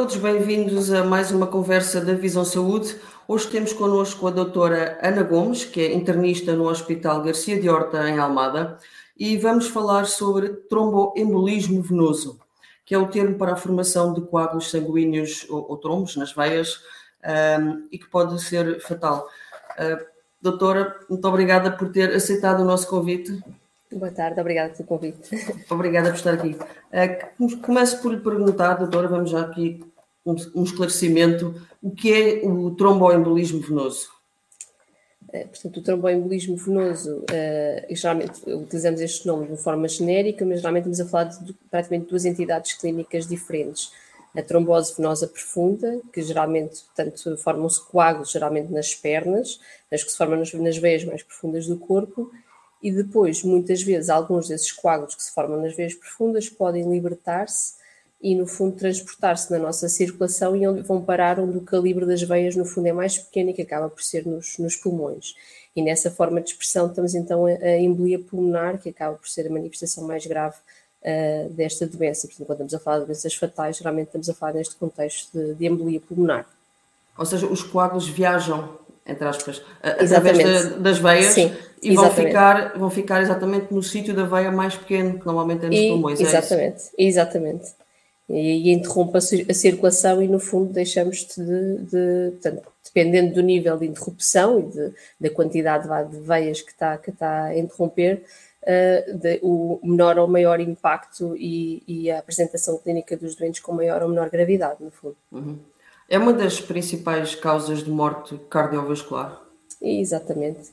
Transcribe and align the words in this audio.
Todos, 0.00 0.16
bem-vindos 0.16 0.90
a 0.90 1.04
mais 1.04 1.30
uma 1.30 1.46
conversa 1.46 2.00
da 2.00 2.14
Visão 2.14 2.42
Saúde. 2.42 2.96
Hoje 3.28 3.48
temos 3.48 3.74
connosco 3.74 4.26
a 4.26 4.30
doutora 4.30 4.98
Ana 5.02 5.22
Gomes, 5.22 5.66
que 5.66 5.78
é 5.78 5.92
internista 5.92 6.54
no 6.56 6.70
Hospital 6.70 7.20
Garcia 7.22 7.60
de 7.60 7.68
Horta, 7.68 8.08
em 8.08 8.18
Almada, 8.18 8.78
e 9.14 9.36
vamos 9.36 9.68
falar 9.68 10.06
sobre 10.06 10.48
tromboembolismo 10.70 11.82
venoso, 11.82 12.40
que 12.82 12.94
é 12.94 12.98
o 12.98 13.08
termo 13.08 13.36
para 13.36 13.52
a 13.52 13.56
formação 13.56 14.14
de 14.14 14.22
coágulos 14.22 14.70
sanguíneos 14.70 15.44
ou, 15.50 15.68
ou 15.68 15.76
trombos 15.76 16.16
nas 16.16 16.32
veias 16.32 16.80
um, 17.60 17.86
e 17.92 17.98
que 17.98 18.08
pode 18.08 18.42
ser 18.42 18.80
fatal. 18.80 19.28
Uh, 19.72 20.02
doutora, 20.40 20.98
muito 21.10 21.28
obrigada 21.28 21.72
por 21.72 21.92
ter 21.92 22.10
aceitado 22.14 22.60
o 22.60 22.64
nosso 22.64 22.88
convite. 22.88 23.38
Boa 23.92 24.12
tarde, 24.12 24.40
obrigada 24.40 24.72
pelo 24.72 24.86
convite. 24.86 25.30
Obrigada 25.68 26.10
por 26.10 26.16
estar 26.16 26.34
aqui. 26.34 26.56
Uh, 26.56 27.60
começo 27.60 28.00
por 28.00 28.14
lhe 28.14 28.20
perguntar, 28.20 28.74
doutora, 28.74 29.08
vamos 29.08 29.30
já 29.30 29.40
aqui 29.40 29.84
um, 30.24 30.62
esclarecimento, 30.62 31.60
o 31.82 31.90
que 31.90 32.12
é 32.12 32.46
o 32.46 32.70
tromboembolismo 32.70 33.60
venoso? 33.60 34.08
Uh, 35.28 35.48
portanto, 35.48 35.76
o 35.78 35.82
tromboembolismo 35.82 36.56
venoso, 36.56 37.18
uh, 37.18 37.94
geralmente 37.94 38.48
utilizamos 38.48 39.00
este 39.00 39.26
nome 39.26 39.46
de 39.46 39.52
uma 39.52 39.58
forma 39.58 39.88
genérica, 39.88 40.46
mas 40.46 40.60
geralmente 40.60 40.88
estamos 40.88 41.00
a 41.00 41.06
falar 41.06 41.24
de 41.24 41.52
praticamente 41.68 42.08
duas 42.08 42.24
entidades 42.24 42.74
clínicas 42.74 43.26
diferentes. 43.26 43.92
A 44.36 44.42
trombose 44.42 44.94
venosa 44.96 45.26
profunda, 45.26 46.00
que 46.12 46.22
geralmente, 46.22 46.84
portanto, 46.84 47.36
formam-se 47.38 47.84
coágulos, 47.88 48.30
geralmente 48.30 48.72
nas 48.72 48.94
pernas, 48.94 49.58
as 49.90 50.04
que 50.04 50.12
se 50.12 50.16
formam 50.16 50.38
nas 50.38 50.78
veias 50.78 51.02
mais 51.04 51.24
profundas 51.24 51.66
do 51.66 51.76
corpo, 51.76 52.30
e 52.82 52.90
depois, 52.90 53.42
muitas 53.42 53.82
vezes, 53.82 54.08
alguns 54.08 54.48
desses 54.48 54.72
coágulos 54.72 55.14
que 55.14 55.22
se 55.22 55.32
formam 55.32 55.60
nas 55.60 55.76
veias 55.76 55.94
profundas 55.94 56.48
podem 56.48 56.90
libertar-se 56.90 57.74
e, 58.22 58.34
no 58.34 58.46
fundo, 58.46 58.76
transportar-se 58.76 59.50
na 59.50 59.58
nossa 59.58 59.88
circulação 59.88 60.54
e 60.56 60.82
vão 60.82 61.02
parar 61.02 61.38
onde 61.38 61.58
o 61.58 61.62
calibre 61.62 62.06
das 62.06 62.22
veias, 62.22 62.56
no 62.56 62.64
fundo, 62.64 62.86
é 62.86 62.92
mais 62.92 63.18
pequeno 63.18 63.50
e 63.50 63.54
que 63.54 63.62
acaba 63.62 63.88
por 63.88 64.02
ser 64.02 64.26
nos, 64.26 64.58
nos 64.58 64.76
pulmões. 64.76 65.34
E 65.74 65.82
nessa 65.82 66.10
forma 66.10 66.40
de 66.40 66.50
expressão 66.50 66.88
estamos 66.88 67.14
então 67.14 67.46
a, 67.46 67.50
a 67.50 67.78
embolia 67.78 68.18
pulmonar, 68.18 68.78
que 68.78 68.88
acaba 68.88 69.16
por 69.16 69.28
ser 69.28 69.46
a 69.46 69.50
manifestação 69.50 70.04
mais 70.06 70.26
grave 70.26 70.56
uh, 71.02 71.48
desta 71.50 71.86
doença. 71.86 72.26
Portanto, 72.26 72.46
quando 72.46 72.56
estamos 72.56 72.74
a 72.74 72.78
falar 72.78 72.98
de 73.00 73.06
doenças 73.06 73.34
fatais, 73.34 73.76
geralmente 73.76 74.06
estamos 74.06 74.28
a 74.28 74.34
falar 74.34 74.54
neste 74.54 74.74
contexto 74.76 75.30
de, 75.32 75.54
de 75.54 75.66
embolia 75.66 76.00
pulmonar. 76.00 76.46
Ou 77.16 77.26
seja, 77.26 77.46
os 77.46 77.62
coágulos 77.62 78.08
viajam, 78.08 78.78
entre 79.06 79.26
aspas, 79.26 79.62
através 79.82 80.76
das 80.76 80.98
veias 80.98 81.32
Sim 81.32 81.52
e 81.82 81.94
vão 81.94 82.10
ficar, 82.10 82.78
vão 82.78 82.90
ficar 82.90 83.22
exatamente 83.22 83.72
no 83.72 83.82
sítio 83.82 84.14
da 84.14 84.24
veia 84.24 84.50
mais 84.50 84.76
pequeno, 84.76 85.18
que 85.18 85.26
normalmente 85.26 85.64
é 85.64 85.68
nos 85.68 85.78
e, 85.78 85.88
pulmões. 85.88 86.20
É 86.20 86.22
exatamente, 86.22 86.82
é 86.98 87.04
exatamente. 87.04 87.74
E, 88.28 88.68
e 88.68 88.72
interrompe 88.72 89.18
a, 89.18 89.54
circulação 89.54 90.22
e, 90.22 90.28
no 90.28 90.38
fundo, 90.38 90.72
deixamos 90.72 91.26
de, 91.36 91.78
de 91.78 92.30
portanto, 92.32 92.62
dependendo 92.84 93.34
do 93.34 93.42
nível 93.42 93.76
de 93.76 93.86
interrupção 93.86 94.60
e 94.60 94.62
de, 94.64 94.92
da 95.20 95.30
quantidade 95.30 95.88
de 96.10 96.20
veias 96.20 96.60
que 96.60 96.70
está, 96.70 96.96
que 96.96 97.10
está 97.10 97.44
a 97.44 97.58
interromper, 97.58 98.22
uh, 98.62 99.18
de, 99.18 99.40
o 99.42 99.80
menor 99.82 100.18
ou 100.18 100.28
maior 100.28 100.60
impacto 100.60 101.34
e, 101.36 101.82
e, 101.88 102.10
a 102.10 102.18
apresentação 102.18 102.78
clínica 102.78 103.16
dos 103.16 103.34
doentes 103.34 103.60
com 103.60 103.72
maior 103.72 104.02
ou 104.02 104.08
menor 104.08 104.28
gravidade, 104.30 104.76
no 104.80 104.90
fundo. 104.90 105.16
Uhum. 105.32 105.58
É 106.10 106.18
uma 106.18 106.32
das 106.32 106.60
principais 106.60 107.36
causas 107.36 107.84
de 107.84 107.90
morte 107.90 108.36
cardiovascular? 108.50 109.40
Exatamente. 109.80 110.70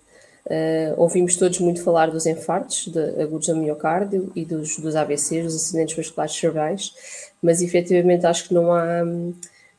Uh, 0.48 0.96
ouvimos 0.98 1.36
todos 1.36 1.60
muito 1.60 1.84
falar 1.84 2.10
dos 2.10 2.26
infartos 2.26 2.88
de 2.88 3.22
agudos 3.22 3.46
do 3.46 3.56
miocárdio 3.56 4.32
e 4.36 4.44
dos, 4.44 4.78
dos 4.80 4.96
AVCs, 4.96 5.44
dos 5.44 5.56
acidentes 5.56 5.96
vasculares 5.96 6.34
cerebrais, 6.34 6.94
mas 7.40 7.62
efetivamente 7.62 8.26
acho 8.26 8.48
que 8.48 8.54
não 8.56 8.74
há 8.74 9.04
hum, 9.04 9.36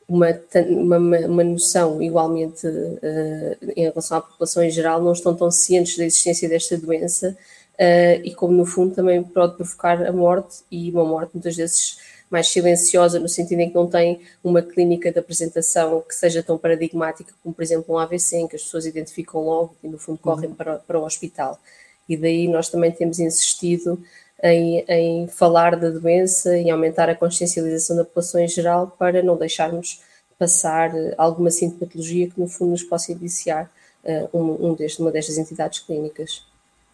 uma, 0.07 0.27
uma, 0.69 0.97
uma 0.97 1.43
noção 1.43 2.01
igualmente 2.01 2.65
uh, 2.65 3.57
em 3.75 3.83
relação 3.83 4.19
à 4.19 4.21
população 4.21 4.63
em 4.63 4.69
geral, 4.69 5.01
não 5.01 5.11
estão 5.11 5.35
tão 5.35 5.51
cientes 5.51 5.97
da 5.97 6.05
existência 6.05 6.47
desta 6.47 6.77
doença 6.77 7.35
uh, 7.73 8.21
e 8.23 8.33
como 8.33 8.53
no 8.53 8.65
fundo 8.65 8.95
também 8.95 9.21
pode 9.21 9.57
provocar 9.57 10.01
a 10.05 10.11
morte 10.13 10.59
e 10.71 10.89
uma 10.89 11.03
morte 11.03 11.31
muitas 11.33 11.57
vezes 11.57 11.97
mais 12.29 12.47
silenciosa, 12.47 13.19
no 13.19 13.27
sentido 13.27 13.59
em 13.59 13.69
que 13.69 13.75
não 13.75 13.87
tem 13.87 14.21
uma 14.43 14.61
clínica 14.61 15.11
de 15.11 15.19
apresentação 15.19 16.01
que 16.01 16.13
seja 16.13 16.43
tão 16.43 16.57
paradigmática 16.57 17.33
como, 17.41 17.55
por 17.55 17.63
exemplo, 17.63 17.95
um 17.95 17.97
AVC, 17.97 18.37
em 18.37 18.47
que 18.47 18.55
as 18.55 18.63
pessoas 18.63 18.85
identificam 18.85 19.43
logo 19.43 19.75
e, 19.83 19.87
no 19.87 19.97
fundo, 19.97 20.19
correm 20.19 20.49
uhum. 20.49 20.55
para, 20.55 20.75
para 20.75 20.99
o 20.99 21.03
hospital. 21.03 21.59
E 22.07 22.15
daí 22.15 22.47
nós 22.47 22.69
também 22.69 22.91
temos 22.91 23.19
insistido 23.19 24.01
em, 24.43 24.83
em 24.87 25.27
falar 25.27 25.75
da 25.75 25.89
doença, 25.89 26.55
em 26.55 26.71
aumentar 26.71 27.09
a 27.09 27.15
consciencialização 27.15 27.95
da 27.95 28.05
população 28.05 28.41
em 28.41 28.47
geral, 28.47 28.95
para 28.97 29.21
não 29.21 29.35
deixarmos 29.35 30.01
passar 30.37 30.91
alguma 31.17 31.51
sintomatologia 31.51 32.29
que, 32.29 32.39
no 32.39 32.47
fundo, 32.47 32.71
nos 32.71 32.83
possa 32.83 33.11
iniciar 33.11 33.69
uh, 34.03 34.37
um, 34.37 34.69
um 34.69 34.73
deste, 34.73 35.01
uma 35.01 35.11
destas 35.11 35.37
entidades 35.37 35.79
clínicas. 35.79 36.43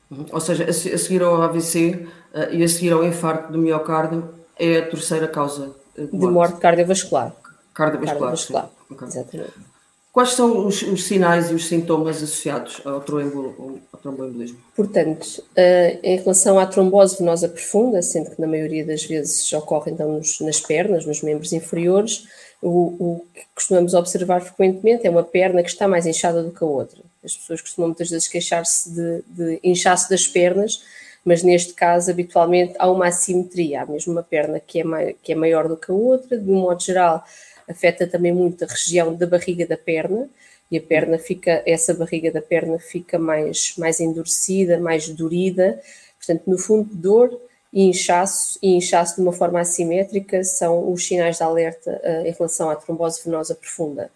Uhum. 0.09 0.25
Ou 0.31 0.39
seja, 0.41 0.65
a 0.65 0.73
seguir 0.73 1.21
ao 1.21 1.41
AVC 1.41 2.07
uh, 2.33 2.53
e 2.53 2.63
a 2.63 2.67
seguir 2.67 2.91
ao 2.91 3.05
infarto 3.05 3.51
do 3.51 3.59
miocárdio, 3.59 4.27
é 4.59 4.77
a 4.77 4.89
terceira 4.89 5.27
causa 5.27 5.75
de 5.95 6.01
morte, 6.01 6.17
de 6.17 6.27
morte 6.27 6.59
cardiovascular. 6.59 7.35
Cardiovascular, 7.73 8.19
cardiovascular. 8.19 8.69
Okay. 8.89 9.07
exatamente. 9.07 9.75
Quais 10.15 10.29
são 10.29 10.65
os, 10.65 10.81
os, 10.81 11.03
sinais 11.03 11.51
e 11.51 11.53
os 11.53 11.67
sintomas 11.67 12.23
associados 12.23 12.81
ao, 12.85 13.01
tromboembolismo? 13.01 14.57
Portanto, 14.73 15.25
uh, 15.25 15.99
em 16.01 16.15
relação 16.15 16.57
à 16.57 16.65
trombose 16.65 17.17
venosa 17.17 17.49
profunda, 17.49 18.01
sendo 18.01 18.31
que 18.31 18.39
na 18.39 18.47
maioria 18.47 18.85
das 18.85 19.03
vezes 19.03 19.51
ocorre 19.51 19.91
então 19.91 20.13
nos, 20.13 20.39
nas 20.39 20.61
pernas, 20.61 21.05
nos 21.05 21.21
membros 21.21 21.51
inferiores, 21.51 22.29
o, 22.61 22.69
o, 22.97 23.25
que 23.33 23.41
costumamos 23.53 23.93
observar 23.93 24.39
frequentemente 24.39 25.05
é 25.05 25.09
uma 25.09 25.21
perna 25.21 25.61
que 25.61 25.69
está 25.69 25.85
mais 25.85 26.05
inchada 26.05 26.41
do 26.41 26.51
que 26.51 26.63
a 26.63 26.67
outra. 26.67 27.01
As 27.21 27.35
pessoas 27.35 27.59
costumam 27.59 27.89
muitas 27.89 28.09
vezes 28.09 28.29
queixar-se 28.29 28.91
de, 28.91 29.21
de 29.27 29.59
inchaço 29.65 30.09
das 30.09 30.25
pernas, 30.25 30.81
mas 31.25 31.41
neste 31.41 31.73
caso, 31.73 32.11
habitualmente, 32.11 32.75
há 32.77 32.89
uma 32.89 33.07
assimetria, 33.07 33.81
há 33.81 33.85
mesmo 33.87 34.13
uma 34.13 34.21
perna 34.21 34.59
que 34.59 34.79
é, 34.79 35.15
que 35.23 35.31
é 35.31 35.35
maior 35.35 35.67
do 35.67 35.75
que 35.75 35.91
a 35.91 35.93
outra, 35.93 36.37
de 36.37 36.49
um 36.51 36.61
modo 36.61 36.81
geral, 36.83 37.25
afeta 37.67 38.05
também 38.05 38.31
muito 38.31 38.63
a 38.63 38.67
região 38.67 39.13
da 39.15 39.25
barriga 39.25 39.65
da 39.65 39.75
perna, 39.75 40.29
e 40.69 40.77
a 40.77 40.81
perna 40.81 41.17
fica, 41.17 41.63
essa 41.65 41.93
barriga 41.95 42.31
da 42.31 42.41
perna 42.41 42.77
fica 42.77 43.17
mais, 43.17 43.73
mais 43.75 43.99
endurecida, 43.99 44.79
mais 44.79 45.09
dorida, 45.09 45.81
portanto, 46.17 46.43
no 46.47 46.59
fundo, 46.59 46.89
dor 46.93 47.41
e 47.73 47.83
inchaço, 47.83 48.59
e 48.61 48.75
inchaço 48.75 49.15
de 49.15 49.21
uma 49.21 49.33
forma 49.33 49.59
assimétrica 49.59 50.43
são 50.43 50.91
os 50.91 51.05
sinais 51.05 51.37
de 51.37 51.43
alerta 51.43 52.01
uh, 52.03 52.27
em 52.27 52.31
relação 52.31 52.69
à 52.69 52.75
trombose 52.75 53.21
venosa 53.23 53.55
profunda. 53.55 54.11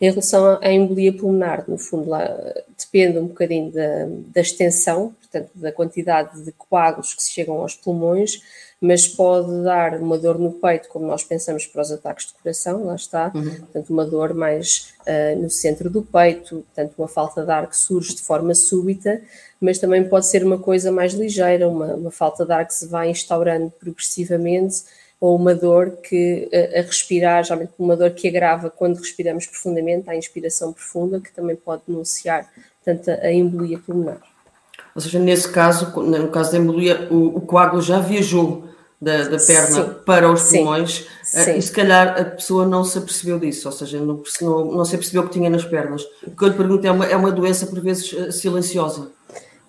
Em 0.00 0.10
relação 0.10 0.58
à 0.62 0.72
embolia 0.72 1.12
pulmonar, 1.12 1.64
no 1.68 1.76
fundo, 1.76 2.08
lá, 2.08 2.28
depende 2.78 3.18
um 3.18 3.26
bocadinho 3.26 3.70
da, 3.72 4.06
da 4.32 4.40
extensão, 4.40 5.14
portanto, 5.30 5.50
da 5.54 5.70
quantidade 5.70 6.42
de 6.42 6.52
coágulos 6.52 7.14
que 7.14 7.22
se 7.22 7.30
chegam 7.30 7.56
aos 7.60 7.74
pulmões, 7.74 8.40
mas 8.80 9.08
pode 9.08 9.62
dar 9.62 10.00
uma 10.00 10.16
dor 10.16 10.38
no 10.38 10.52
peito, 10.52 10.88
como 10.88 11.06
nós 11.06 11.24
pensamos 11.24 11.66
para 11.66 11.82
os 11.82 11.90
ataques 11.90 12.28
de 12.28 12.34
coração, 12.34 12.84
lá 12.84 12.94
está, 12.94 13.32
uhum. 13.34 13.56
portanto, 13.56 13.90
uma 13.90 14.04
dor 14.06 14.34
mais 14.34 14.94
uh, 15.00 15.38
no 15.40 15.50
centro 15.50 15.90
do 15.90 16.02
peito, 16.02 16.64
portanto, 16.74 16.94
uma 16.96 17.08
falta 17.08 17.44
de 17.44 17.50
ar 17.50 17.68
que 17.68 17.76
surge 17.76 18.14
de 18.14 18.22
forma 18.22 18.54
súbita, 18.54 19.20
mas 19.60 19.78
também 19.78 20.08
pode 20.08 20.28
ser 20.28 20.44
uma 20.44 20.58
coisa 20.58 20.92
mais 20.92 21.12
ligeira, 21.12 21.68
uma, 21.68 21.94
uma 21.94 22.10
falta 22.10 22.46
de 22.46 22.52
ar 22.52 22.66
que 22.66 22.74
se 22.74 22.86
vai 22.86 23.10
instaurando 23.10 23.70
progressivamente 23.70 24.84
ou 25.20 25.34
uma 25.34 25.54
dor 25.54 25.96
que 25.96 26.48
a, 26.52 26.82
respirar, 26.82 27.42
geralmente 27.42 27.72
uma 27.76 27.96
dor 27.96 28.12
que 28.12 28.28
agrava 28.28 28.70
quando 28.70 28.98
respiramos 28.98 29.46
profundamente, 29.46 30.08
a 30.08 30.14
inspiração 30.14 30.72
profunda, 30.72 31.20
que 31.20 31.32
também 31.32 31.56
pode 31.56 31.82
denunciar 31.88 32.48
tanto 32.84 33.10
a 33.10 33.32
embolia 33.32 33.78
pulmonar. 33.80 34.20
Ou 34.98 35.02
seja, 35.02 35.20
nesse 35.20 35.48
caso, 35.48 35.92
no 36.02 36.26
caso 36.26 36.50
da 36.50 36.58
embolia, 36.58 37.06
o, 37.08 37.36
o 37.36 37.40
coágulo 37.40 37.80
já 37.80 38.00
viajou 38.00 38.64
da, 39.00 39.28
da 39.28 39.38
perna 39.38 39.84
sim, 39.84 39.94
para 40.04 40.28
os 40.28 40.50
pulmões 40.50 41.06
sim, 41.22 41.44
sim. 41.44 41.56
e 41.56 41.62
se 41.62 41.70
calhar 41.70 42.20
a 42.20 42.24
pessoa 42.24 42.66
não 42.66 42.82
se 42.82 42.98
apercebeu 42.98 43.38
disso, 43.38 43.68
ou 43.68 43.72
seja, 43.72 44.00
não, 44.00 44.20
não, 44.40 44.64
não 44.72 44.84
se 44.84 44.96
apercebeu 44.96 45.22
que 45.22 45.30
tinha 45.30 45.48
nas 45.48 45.64
pernas. 45.64 46.02
O 46.26 46.32
que 46.32 46.42
eu 46.42 46.48
lhe 46.48 46.56
pergunto 46.56 46.84
é 46.84 46.90
uma, 46.90 47.06
é 47.06 47.14
uma 47.14 47.30
doença 47.30 47.64
por 47.66 47.80
vezes 47.80 48.12
eh, 48.12 48.32
silenciosa? 48.32 49.12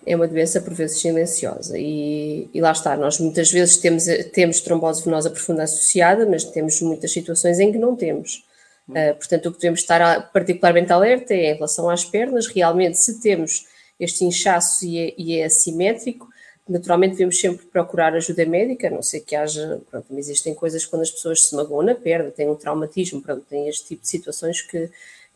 É 0.03 0.15
uma 0.15 0.27
doença 0.27 0.59
por 0.61 0.73
vezes 0.73 0.99
silenciosa. 0.99 1.77
E, 1.77 2.49
e, 2.51 2.59
lá 2.59 2.71
está, 2.71 2.97
nós 2.97 3.19
muitas 3.19 3.51
vezes 3.51 3.77
temos, 3.77 4.05
temos 4.33 4.61
trombose 4.61 5.05
venosa 5.05 5.29
profunda 5.29 5.61
associada, 5.61 6.25
mas 6.25 6.43
temos 6.43 6.81
muitas 6.81 7.13
situações 7.13 7.59
em 7.59 7.71
que 7.71 7.77
não 7.77 7.95
temos. 7.95 8.43
Uh, 8.89 9.13
portanto, 9.13 9.45
o 9.45 9.51
que 9.51 9.59
devemos 9.59 9.81
estar 9.81 10.31
particularmente 10.31 10.91
alerta 10.91 11.35
é 11.35 11.51
em 11.51 11.53
relação 11.53 11.87
às 11.87 12.03
pernas, 12.03 12.47
realmente 12.47 12.97
se 12.97 13.21
temos 13.21 13.68
este 13.99 14.23
inchaço 14.23 14.85
e 14.85 14.97
é, 14.97 15.13
e 15.17 15.37
é 15.37 15.45
assimétrico, 15.45 16.27
naturalmente 16.67 17.13
devemos 17.13 17.39
sempre 17.39 17.65
procurar 17.65 18.13
ajuda 18.13 18.45
médica, 18.45 18.87
a 18.87 18.91
não 18.91 19.01
ser 19.01 19.21
que 19.21 19.35
haja, 19.35 19.81
pronto, 19.89 20.05
existem 20.17 20.53
coisas 20.53 20.85
quando 20.85 21.01
as 21.01 21.11
pessoas 21.11 21.47
se 21.47 21.55
magoam 21.55 21.83
na 21.83 21.95
perna, 21.95 22.29
têm 22.29 22.47
um 22.47 22.55
traumatismo, 22.55 23.21
pronto, 23.21 23.43
têm 23.49 23.67
este 23.67 23.87
tipo 23.87 24.03
de 24.03 24.07
situações 24.07 24.61
que 24.61 24.89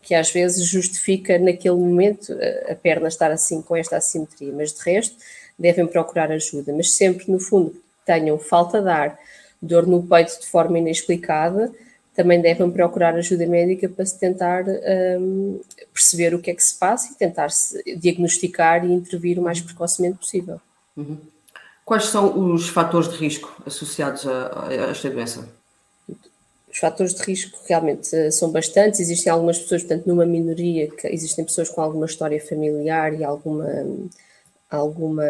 que 0.03 0.13
às 0.13 0.29
vezes 0.29 0.67
justifica 0.67 1.39
naquele 1.39 1.77
momento 1.77 2.37
a 2.69 2.75
perna 2.75 3.07
estar 3.07 3.31
assim 3.31 3.61
com 3.61 3.75
esta 3.75 3.97
assimetria, 3.97 4.51
mas 4.53 4.73
de 4.73 4.81
resto 4.83 5.15
devem 5.57 5.87
procurar 5.87 6.29
ajuda, 6.31 6.73
mas 6.73 6.91
sempre 6.91 7.31
no 7.31 7.39
fundo 7.39 7.81
tenham 8.05 8.37
falta 8.37 8.81
de 8.81 8.89
ar, 8.89 9.17
dor 9.61 9.87
no 9.87 10.03
peito 10.03 10.41
de 10.41 10.47
forma 10.47 10.77
inexplicada, 10.77 11.71
também 12.15 12.39
devem 12.41 12.69
procurar 12.69 13.15
ajuda 13.15 13.45
médica 13.47 13.89
para 13.89 14.05
se 14.05 14.19
tentar 14.19 14.65
um, 15.19 15.59
perceber 15.93 16.35
o 16.35 16.39
que 16.39 16.51
é 16.51 16.53
que 16.53 16.63
se 16.63 16.75
passa 16.75 17.11
e 17.11 17.15
tentar 17.15 17.49
-se 17.49 17.81
diagnosticar 17.95 18.85
e 18.85 18.93
intervir 18.93 19.39
o 19.39 19.41
mais 19.41 19.59
precocemente 19.59 20.17
possível. 20.17 20.61
Uhum. 20.95 21.17
Quais 21.83 22.05
são 22.05 22.53
os 22.53 22.69
fatores 22.69 23.09
de 23.09 23.17
risco 23.17 23.61
associados 23.65 24.25
a, 24.27 24.67
a 24.67 24.73
esta 24.91 25.09
doença? 25.09 25.49
Os 26.71 26.79
fatores 26.79 27.13
de 27.13 27.23
risco 27.23 27.59
realmente 27.67 28.15
eh, 28.15 28.31
são 28.31 28.51
bastantes. 28.51 28.99
Existem 28.99 29.31
algumas 29.31 29.59
pessoas, 29.59 29.83
portanto, 29.83 30.07
numa 30.07 30.25
minoria, 30.25 30.89
que 30.89 31.07
existem 31.07 31.45
pessoas 31.45 31.69
com 31.69 31.81
alguma 31.81 32.05
história 32.05 32.43
familiar 32.43 33.13
e 33.13 33.23
alguma, 33.23 33.69
alguma 34.71 35.23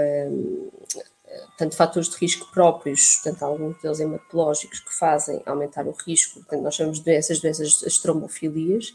portanto, 1.48 1.76
fatores 1.76 2.10
de 2.10 2.16
risco 2.18 2.50
próprios, 2.52 3.16
portanto, 3.16 3.44
alguns 3.44 3.82
deles 3.82 4.00
hematológicos 4.00 4.80
que 4.80 4.94
fazem 4.94 5.42
aumentar 5.46 5.86
o 5.88 5.92
risco, 5.92 6.40
portanto, 6.40 6.62
nós 6.62 6.76
chamamos 6.76 7.00
de 7.00 7.06
doenças, 7.06 7.40
doenças, 7.40 7.84
as 7.86 7.98
trombofilias, 7.98 8.94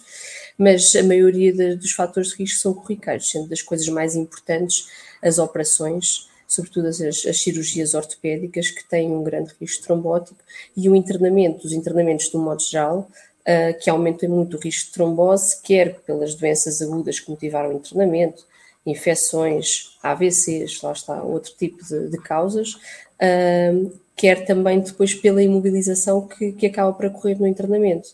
mas 0.56 0.94
a 0.96 1.02
maioria 1.02 1.52
de, 1.52 1.76
dos 1.76 1.93
fatores 1.93 2.31
de 2.31 2.37
risco 2.37 2.61
são 2.61 2.75
corriqueiros, 2.75 3.31
sendo 3.31 3.49
das 3.49 3.62
coisas 3.62 3.88
mais 3.88 4.14
importantes 4.14 4.88
as 5.23 5.38
operações, 5.38 6.29
sobretudo 6.46 6.88
as, 6.88 7.00
as 7.00 7.40
cirurgias 7.40 7.94
ortopédicas, 7.94 8.70
que 8.70 8.88
têm 8.88 9.11
um 9.11 9.23
grande 9.23 9.52
risco 9.61 9.85
trombótico, 9.85 10.40
e 10.76 10.88
o 10.88 10.96
internamento, 10.96 11.67
os 11.67 11.73
internamentos 11.73 12.31
de 12.31 12.37
um 12.37 12.40
modo 12.40 12.62
geral, 12.62 13.11
uh, 13.40 13.79
que 13.81 13.90
aumentam 13.90 14.29
muito 14.29 14.56
o 14.56 14.61
risco 14.61 14.87
de 14.87 14.93
trombose, 14.93 15.61
quer 15.62 16.00
pelas 16.00 16.35
doenças 16.35 16.81
agudas 16.81 17.20
que 17.20 17.31
motivaram 17.31 17.70
o 17.70 17.75
internamento, 17.75 18.46
infecções, 18.90 19.96
AVCs, 20.02 20.82
lá 20.82 20.93
está, 20.93 21.23
outro 21.23 21.52
tipo 21.58 21.85
de, 21.85 22.08
de 22.08 22.19
causas, 22.19 22.75
uh, 22.75 23.93
quer 24.17 24.44
também 24.44 24.81
depois 24.81 25.14
pela 25.14 25.43
imobilização 25.43 26.26
que, 26.26 26.52
que 26.52 26.67
acaba 26.67 26.93
por 26.93 27.06
ocorrer 27.06 27.38
no 27.38 27.46
internamento. 27.46 28.08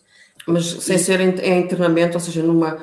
Mas 0.47 0.67
sem 0.67 0.99
ser 0.99 1.21
em, 1.21 1.31
em, 1.41 1.63
internamento, 1.63 2.15
ou 2.15 2.21
seja, 2.21 2.43
numa. 2.43 2.79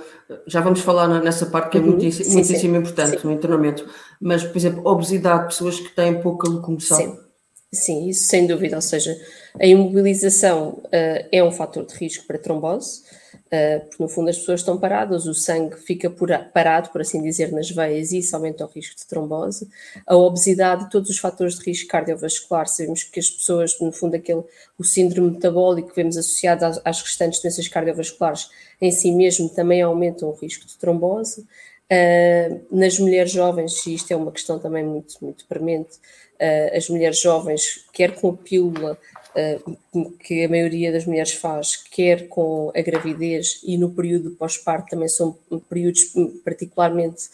Já 0.48 0.62
vamos 0.62 0.80
falar 0.80 1.08
nessa 1.22 1.46
parte 1.46 1.72
que 1.72 1.78
é 1.78 1.82
uhum, 1.82 1.88
muitíssimo, 1.88 2.26
sim, 2.26 2.34
muitíssimo 2.36 2.74
sim, 2.74 2.80
importante 2.80 3.22
sim. 3.22 3.28
no 3.28 3.34
internamento, 3.34 3.86
mas, 4.20 4.44
por 4.44 4.58
exemplo, 4.58 4.82
obesidade, 4.86 5.48
pessoas 5.48 5.80
que 5.80 5.90
têm 5.90 6.22
pouca 6.22 6.50
locomoção. 6.50 6.98
Sim. 6.98 7.31
Sim, 7.74 8.10
isso 8.10 8.26
sem 8.26 8.46
dúvida, 8.46 8.76
ou 8.76 8.82
seja, 8.82 9.18
a 9.58 9.66
imobilização 9.66 10.72
uh, 10.72 11.28
é 11.32 11.42
um 11.42 11.54
fator 11.54 11.86
de 11.86 11.94
risco 11.96 12.28
para 12.28 12.38
trombose, 12.38 13.02
uh, 13.46 13.80
porque 13.88 14.04
no 14.04 14.10
fundo 14.10 14.30
as 14.30 14.38
pessoas 14.38 14.60
estão 14.60 14.78
paradas, 14.78 15.26
o 15.26 15.34
sangue 15.34 15.78
fica 15.78 16.10
por, 16.10 16.30
parado, 16.54 16.90
por 16.90 17.00
assim 17.00 17.22
dizer, 17.24 17.50
nas 17.54 17.72
veias 17.72 18.12
e 18.12 18.18
isso 18.18 18.36
aumenta 18.36 18.66
o 18.66 18.68
risco 18.68 18.98
de 18.98 19.08
trombose. 19.08 19.70
A 20.06 20.18
obesidade, 20.18 20.90
todos 20.90 21.10
os 21.10 21.18
fatores 21.18 21.58
de 21.60 21.64
risco 21.64 21.88
cardiovascular, 21.88 22.68
sabemos 22.68 23.06
que 23.06 23.22
as 23.22 23.30
pessoas, 23.30 23.80
no 23.80 23.94
fundo, 23.94 24.18
aquele, 24.18 24.44
o 24.78 24.84
síndrome 24.84 25.32
metabólico 25.32 25.92
que 25.92 25.96
vemos 25.96 26.18
associado 26.18 26.66
às, 26.66 26.82
às 26.84 27.02
restantes 27.02 27.42
doenças 27.42 27.70
cardiovasculares 27.70 28.50
em 28.82 28.92
si 28.92 29.14
mesmo 29.14 29.48
também 29.48 29.82
aumentam 29.82 30.28
o 30.28 30.34
risco 30.34 30.68
de 30.68 30.78
trombose. 30.78 31.48
Uh, 31.92 32.66
nas 32.72 32.98
mulheres 33.00 33.34
jovens, 33.34 33.86
e 33.86 33.96
isto 33.96 34.10
é 34.14 34.16
uma 34.16 34.32
questão 34.32 34.58
também 34.58 34.82
muito, 34.82 35.16
muito 35.22 35.46
premente, 35.46 35.98
uh, 36.40 36.78
as 36.78 36.88
mulheres 36.88 37.20
jovens, 37.20 37.86
quer 37.92 38.16
com 38.16 38.30
a 38.30 38.34
pílula, 38.34 38.98
uh, 39.36 40.12
que 40.12 40.46
a 40.46 40.48
maioria 40.48 40.90
das 40.90 41.06
mulheres 41.06 41.34
faz, 41.34 41.76
quer 41.76 42.30
com 42.30 42.72
a 42.74 42.82
gravidez 42.82 43.60
e 43.66 43.78
no 43.78 43.90
período 43.90 44.32
pós-parto, 44.32 44.92
também 44.92 45.10
são 45.10 45.38
períodos 45.68 46.14
particularmente 46.46 47.30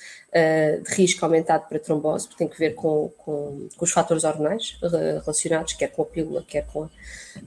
de 0.83 0.95
risco 0.95 1.23
aumentado 1.23 1.67
para 1.67 1.79
trombose, 1.79 2.27
porque 2.27 2.43
tem 2.43 2.47
que 2.47 2.59
ver 2.59 2.73
com, 2.75 3.11
com, 3.17 3.67
com, 3.75 3.85
os 3.85 3.91
fatores 3.91 4.23
hormonais 4.23 4.77
relacionados, 5.23 5.73
quer 5.73 5.87
com 5.87 6.01
a 6.01 6.05
pílula, 6.05 6.43
quer 6.47 6.65
com 6.65 6.83
a, 6.83 6.89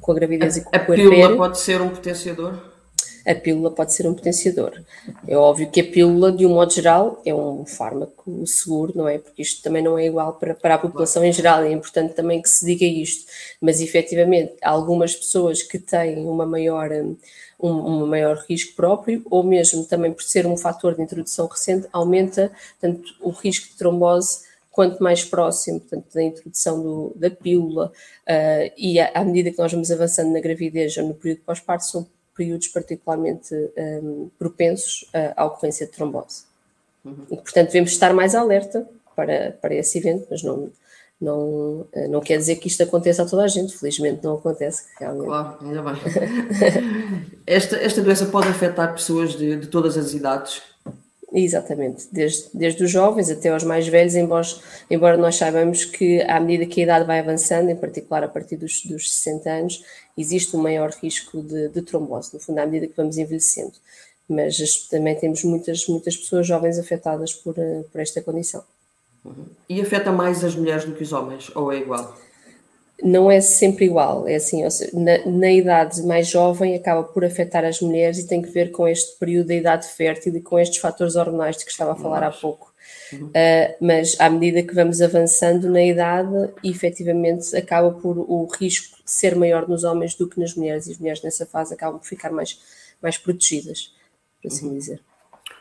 com 0.01 0.13
a 0.13 0.15
gravidez 0.15 0.57
a, 0.57 0.61
e 0.61 0.63
com 0.65 0.77
a 0.77 0.79
A 0.79 0.85
pílula 0.85 1.37
pode 1.37 1.59
ser 1.61 1.81
um 1.81 1.91
potenciador? 1.91 2.70
A 3.31 3.35
pílula 3.35 3.71
pode 3.71 3.93
ser 3.93 4.09
um 4.09 4.15
potenciador. 4.15 4.83
É 5.27 5.37
óbvio 5.37 5.71
que 5.71 5.81
a 5.81 5.85
pílula, 5.85 6.33
de 6.33 6.45
um 6.45 6.51
modo 6.51 6.73
geral, 6.73 7.23
é 7.25 7.33
um 7.33 7.65
fármaco 7.65 8.45
seguro, 8.47 8.93
não 8.97 9.09
é? 9.09 9.19
Porque 9.19 9.43
isto 9.43 9.63
também 9.63 9.83
não 9.83 9.97
é 9.97 10.07
igual 10.07 10.35
para, 10.35 10.55
para 10.55 10.75
a 10.75 10.79
população 10.79 11.25
em 11.25 11.33
geral, 11.33 11.63
é 11.63 11.71
importante 11.71 12.15
também 12.15 12.43
que 12.43 12.49
se 12.49 12.67
diga 12.67 12.85
isto. 12.85 13.31
Mas, 13.61 13.81
efetivamente, 13.81 14.55
há 14.63 14.71
algumas 14.71 15.15
pessoas 15.15 15.63
que 15.63 15.79
têm 15.79 16.27
uma 16.27 16.45
maior, 16.45 16.91
um, 16.91 17.17
um 17.71 18.07
maior 18.07 18.45
risco 18.49 18.75
próprio, 18.75 19.23
ou 19.31 19.45
mesmo 19.45 19.85
também 19.85 20.13
por 20.13 20.23
ser 20.23 20.47
um 20.47 20.57
fator 20.57 20.97
de 20.97 21.03
introdução 21.03 21.47
recente, 21.47 21.87
aumenta 21.93 22.51
tanto 22.81 23.15
o 23.21 23.31
risco 23.31 23.69
de 23.69 23.77
trombose 23.77 24.51
quanto 24.73 25.03
mais 25.03 25.25
próximo 25.25 25.81
portanto, 25.81 26.07
da 26.15 26.23
introdução 26.23 26.81
do, 26.81 27.13
da 27.17 27.29
pílula 27.29 27.93
uh, 28.29 28.73
e 28.79 29.01
à, 29.01 29.11
à 29.15 29.25
medida 29.25 29.51
que 29.51 29.59
nós 29.59 29.73
vamos 29.73 29.91
avançando 29.91 30.33
na 30.33 30.41
gravidez 30.41 30.97
ou 30.97 31.09
no 31.09 31.15
período 31.15 31.41
pós-parto, 31.41 31.85
são 31.85 32.07
períodos 32.41 32.69
particularmente 32.69 33.55
um, 34.03 34.31
propensos 34.39 35.05
à 35.37 35.45
ocorrência 35.45 35.85
de 35.85 35.93
trombose. 35.93 36.45
Uhum. 37.05 37.27
E, 37.31 37.37
portanto, 37.37 37.67
devemos 37.67 37.93
estar 37.93 38.15
mais 38.15 38.35
alerta 38.35 38.89
para, 39.15 39.59
para 39.61 39.75
esse 39.75 39.99
evento, 39.99 40.27
mas 40.31 40.43
não, 40.43 40.71
não, 41.21 41.87
eh, 41.93 42.09
não 42.09 42.21
quer 42.21 42.39
dizer 42.39 42.57
que 42.57 42.67
isto 42.67 42.83
aconteça 42.83 43.23
a 43.23 43.27
toda 43.27 43.45
a 43.45 43.49
gente, 43.49 43.77
felizmente 43.77 44.25
não 44.25 44.37
acontece 44.37 44.87
realmente. 44.99 45.27
Claro, 45.27 45.59
ainda 45.61 45.83
bem. 45.83 45.95
esta, 47.47 47.77
esta 47.77 48.01
doença 48.01 48.25
pode 48.25 48.49
afetar 48.49 48.95
pessoas 48.95 49.37
de, 49.37 49.57
de 49.57 49.67
todas 49.67 49.99
as 49.99 50.15
idades? 50.15 50.63
Exatamente, 51.33 52.09
desde, 52.11 52.49
desde 52.53 52.83
os 52.83 52.91
jovens 52.91 53.31
até 53.31 53.51
aos 53.51 53.63
mais 53.63 53.87
velhos, 53.87 54.17
embora, 54.17 54.47
embora 54.91 55.17
nós 55.17 55.37
saibamos 55.37 55.85
que 55.85 56.21
à 56.23 56.41
medida 56.41 56.67
que 56.67 56.81
a 56.81 56.85
idade 56.85 57.07
vai 57.07 57.21
avançando, 57.21 57.71
em 57.71 57.77
particular 57.77 58.25
a 58.25 58.29
partir 58.29 58.57
dos, 58.57 58.85
dos 58.85 59.13
60 59.13 59.49
anos, 59.49 59.85
existe 60.19 60.57
um 60.57 60.61
maior 60.61 60.91
risco 60.91 61.41
de, 61.41 61.69
de 61.69 61.83
trombose, 61.83 62.35
no 62.35 62.41
fundo, 62.41 62.59
à 62.59 62.67
medida 62.67 62.89
que 62.89 62.97
vamos 62.97 63.17
envelhecendo. 63.17 63.73
Mas 64.29 64.89
também 64.89 65.15
temos 65.15 65.45
muitas, 65.45 65.87
muitas 65.87 66.17
pessoas 66.17 66.47
jovens 66.47 66.79
afetadas 66.79 67.33
por, 67.33 67.57
eh, 67.57 67.85
por 67.93 68.01
esta 68.01 68.21
condição. 68.21 68.65
Uhum. 69.25 69.47
E 69.69 69.81
afeta 69.81 70.11
mais 70.11 70.43
as 70.45 70.55
mulheres 70.57 70.85
do 70.85 70.95
que 70.95 71.03
os 71.03 71.13
homens, 71.13 71.51
ou 71.55 71.73
é 71.73 71.79
igual? 71.79 72.17
Não 73.03 73.31
é 73.31 73.41
sempre 73.41 73.87
igual. 73.87 74.27
É 74.27 74.37
assim, 74.37 74.69
seja, 74.71 74.91
na, 74.93 75.25
na, 75.27 75.51
idade 75.51 76.03
mais 76.03 76.29
jovem 76.29 76.75
acaba 76.75 77.03
por 77.03 77.25
afetar 77.25 77.65
as 77.65 77.81
mulheres 77.81 78.19
e 78.19 78.27
tem 78.27 78.43
que 78.43 78.51
ver 78.51 78.71
com 78.71 78.87
este 78.87 79.19
período 79.19 79.49
da 79.49 79.55
idade 79.55 79.87
fértil 79.87 80.37
e 80.37 80.41
com 80.41 80.59
estes 80.59 80.79
fatores 80.79 81.17
hormonais 81.17 81.57
de 81.57 81.65
que 81.65 81.71
estava 81.71 81.93
a 81.93 81.97
falar 81.97 82.23
há 82.23 82.31
pouco. 82.31 82.73
Uhum. 83.13 83.27
Uh, 83.27 83.75
mas 83.81 84.17
à 84.21 84.31
medida 84.31 84.63
que 84.63 84.75
vamos 84.75 85.01
avançando 85.01 85.69
na 85.69 85.83
idade, 85.83 86.53
efetivamente 86.65 87.55
acaba 87.57 87.91
por 87.91 88.19
o 88.19 88.47
risco 88.47 88.99
ser 89.05 89.35
maior 89.35 89.69
nos 89.69 89.85
homens 89.85 90.15
do 90.15 90.29
que 90.29 90.39
nas 90.39 90.55
mulheres, 90.55 90.87
e 90.87 90.93
as 90.93 90.99
mulheres 90.99 91.23
nessa 91.23 91.45
fase 91.45 91.75
acabam 91.75 91.99
por 91.99 92.07
ficar 92.07 92.31
mais, 92.31 92.59
mais 93.03 93.19
protegidas, 93.19 93.93
por 94.41 94.49
assim 94.49 94.69
uhum. 94.69 94.75
dizer 94.75 95.01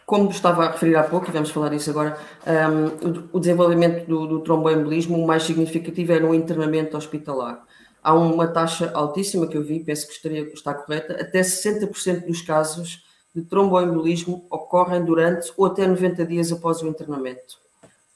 como 0.09 0.31
estava 0.31 0.65
a 0.65 0.71
referir 0.71 0.95
há 0.95 1.03
pouco, 1.03 1.29
e 1.29 1.31
vamos 1.31 1.51
falar 1.51 1.69
disso 1.69 1.91
agora, 1.91 2.17
um, 2.47 3.29
o 3.31 3.39
desenvolvimento 3.39 4.07
do, 4.07 4.25
do 4.25 4.39
tromboembolismo, 4.39 5.15
o 5.15 5.27
mais 5.27 5.43
significativo 5.43 6.11
é 6.13 6.19
no 6.19 6.33
internamento 6.33 6.97
hospitalar. 6.97 7.63
Há 8.01 8.15
uma 8.15 8.47
taxa 8.47 8.89
altíssima 8.95 9.45
que 9.45 9.55
eu 9.55 9.63
vi, 9.63 9.81
penso 9.81 10.07
que 10.07 10.13
estaria, 10.13 10.41
está 10.51 10.73
correta, 10.73 11.13
até 11.13 11.41
60% 11.41 12.25
dos 12.25 12.41
casos 12.41 13.05
de 13.35 13.43
tromboembolismo 13.43 14.47
ocorrem 14.49 15.05
durante 15.05 15.53
ou 15.55 15.67
até 15.67 15.85
90 15.85 16.25
dias 16.25 16.51
após 16.51 16.81
o 16.81 16.87
internamento, 16.87 17.59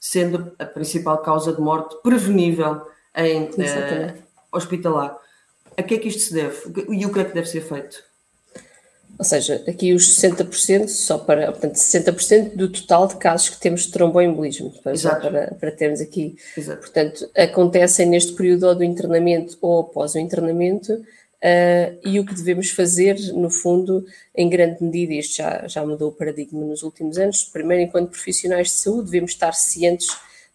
sendo 0.00 0.50
a 0.58 0.64
principal 0.64 1.18
causa 1.18 1.52
de 1.52 1.60
morte 1.60 1.94
prevenível 2.02 2.88
em 3.16 3.44
uh, 3.44 4.22
hospitalar. 4.50 5.16
A 5.76 5.82
que 5.84 5.94
é 5.94 5.98
que 5.98 6.08
isto 6.08 6.22
se 6.22 6.34
deve 6.34 6.56
e 6.88 7.06
o 7.06 7.12
que 7.12 7.20
é 7.20 7.24
que 7.24 7.34
deve 7.34 7.48
ser 7.48 7.60
feito? 7.60 8.02
Ou 9.18 9.24
seja, 9.24 9.62
aqui 9.68 9.92
os 9.92 10.16
60%, 10.16 10.88
só 10.88 11.18
para, 11.18 11.52
portanto, 11.52 11.74
60% 11.74 12.56
do 12.56 12.68
total 12.68 13.06
de 13.06 13.16
casos 13.16 13.50
que 13.50 13.60
temos 13.60 13.82
de 13.82 13.92
tromboembolismo, 13.92 14.72
para, 14.82 15.54
para 15.54 15.70
termos 15.70 16.00
aqui. 16.00 16.36
Exato. 16.56 16.80
Portanto, 16.80 17.30
acontecem 17.36 18.06
neste 18.06 18.32
período 18.32 18.74
do 18.74 18.84
internamento 18.84 19.56
ou 19.60 19.80
após 19.80 20.14
o 20.14 20.18
internamento, 20.18 20.92
uh, 20.94 21.98
e 22.04 22.18
o 22.18 22.24
que 22.24 22.34
devemos 22.34 22.70
fazer, 22.70 23.16
no 23.34 23.50
fundo, 23.50 24.04
em 24.34 24.48
grande 24.48 24.82
medida, 24.82 25.14
isto 25.14 25.36
já, 25.36 25.66
já 25.68 25.86
mudou 25.86 26.08
o 26.08 26.12
paradigma 26.12 26.64
nos 26.64 26.82
últimos 26.82 27.16
anos, 27.18 27.44
primeiro, 27.44 27.84
enquanto 27.84 28.10
profissionais 28.10 28.68
de 28.68 28.74
saúde, 28.74 29.10
devemos 29.10 29.30
estar 29.30 29.52
cientes 29.52 30.08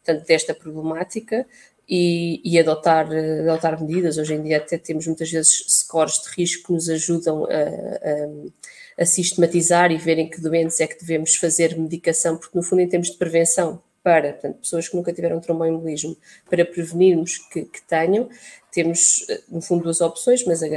portanto, 0.04 0.28
desta 0.28 0.54
problemática, 0.54 1.46
e, 1.90 2.40
e, 2.44 2.60
adotar, 2.60 3.08
adotar 3.10 3.82
medidas. 3.82 4.20
Hoje 4.20 4.36
em 4.36 4.44
dia 4.44 4.58
até 4.58 4.78
temos 4.78 5.08
muitas 5.08 5.32
vezes 5.32 5.66
scores 5.68 6.22
de 6.22 6.30
risco 6.30 6.68
que 6.68 6.74
nos 6.74 6.88
ajudam 6.88 7.46
a, 7.46 9.00
a, 9.00 9.04
a, 9.04 9.06
sistematizar 9.06 9.92
e 9.92 9.98
verem 9.98 10.30
que 10.30 10.40
doentes 10.40 10.80
é 10.80 10.86
que 10.86 11.00
devemos 11.00 11.36
fazer 11.36 11.76
medicação, 11.76 12.38
porque 12.38 12.56
no 12.56 12.64
fundo 12.64 12.82
em 12.82 12.88
termos 12.88 13.10
de 13.10 13.18
prevenção 13.18 13.82
para 14.04 14.34
portanto, 14.34 14.60
pessoas 14.60 14.88
que 14.88 14.96
nunca 14.96 15.12
tiveram 15.12 15.40
tromboembolismo, 15.42 16.16
para 16.50 16.64
prevenirmos 16.64 17.38
que, 17.38 17.64
que, 17.66 17.82
tenham, 17.82 18.30
temos 18.72 19.26
no 19.50 19.62
fundo 19.62 19.84
duas 19.84 20.00
opções, 20.00 20.46
mas 20.46 20.64
a, 20.64 20.68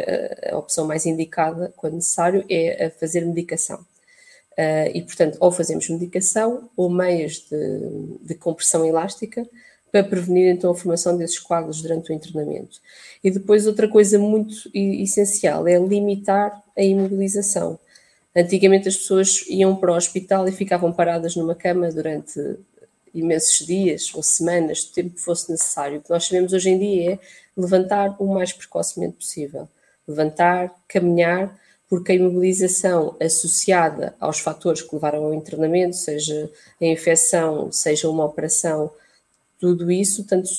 a 0.50 0.59
opção 0.59 0.87
mais 0.87 1.07
indicada, 1.07 1.73
quando 1.76 1.95
necessário, 1.95 2.45
é 2.49 2.87
a 2.87 2.90
fazer 2.90 3.25
medicação. 3.25 3.81
Uh, 4.52 4.90
e, 4.92 5.02
portanto, 5.02 5.38
ou 5.40 5.50
fazemos 5.50 5.88
medicação 5.88 6.69
ou 6.76 6.90
meios 6.90 7.47
de, 7.49 8.19
de 8.23 8.35
compressão 8.35 8.85
elástica, 8.85 9.49
para 9.92 10.02
prevenir 10.02 10.49
então 10.49 10.70
a 10.70 10.75
formação 10.75 11.18
desses 11.18 11.38
coágulos 11.38 11.82
durante 11.82 12.11
o 12.11 12.14
internamento. 12.14 12.80
E 13.22 13.30
depois 13.30 13.66
outra 13.66 13.87
coisa 13.87 14.18
muito 14.18 14.70
essencial 14.75 15.68
é 15.68 15.78
limitar 15.78 16.62
a 16.76 16.82
imobilização. 16.82 17.78
Antigamente 18.34 18.88
as 18.88 18.96
pessoas 18.96 19.44
iam 19.49 19.76
para 19.76 19.92
o 19.92 19.96
hospital 19.96 20.49
e 20.49 20.52
ficavam 20.52 20.90
paradas 20.90 21.37
numa 21.37 21.54
cama 21.54 21.90
durante 21.90 22.40
imensos 23.14 23.66
dias 23.66 24.11
ou 24.14 24.22
semanas, 24.22 24.84
o 24.84 24.94
tempo 24.94 25.11
que 25.11 25.20
fosse 25.20 25.50
necessário. 25.50 25.99
O 25.99 26.00
que 26.00 26.08
nós 26.08 26.25
sabemos 26.25 26.54
hoje 26.54 26.70
em 26.70 26.78
dia 26.78 27.12
é 27.12 27.18
levantar 27.54 28.16
o 28.18 28.26
mais 28.32 28.50
precocemente 28.50 29.16
possível. 29.16 29.68
Levantar, 30.08 30.75
caminhar, 30.88 31.54
porque 31.87 32.12
a 32.12 32.14
imobilização 32.14 33.14
associada 33.20 34.14
aos 34.18 34.38
fatores 34.38 34.80
que 34.80 34.94
levaram 34.94 35.26
ao 35.26 35.34
internamento, 35.34 35.94
seja 35.94 36.50
a 36.80 36.87
infecção, 36.87 37.70
seja 37.70 38.08
uma 38.08 38.25
operação, 38.25 38.90
tudo 39.62 39.92
isso 39.92 40.25
portanto, 40.25 40.50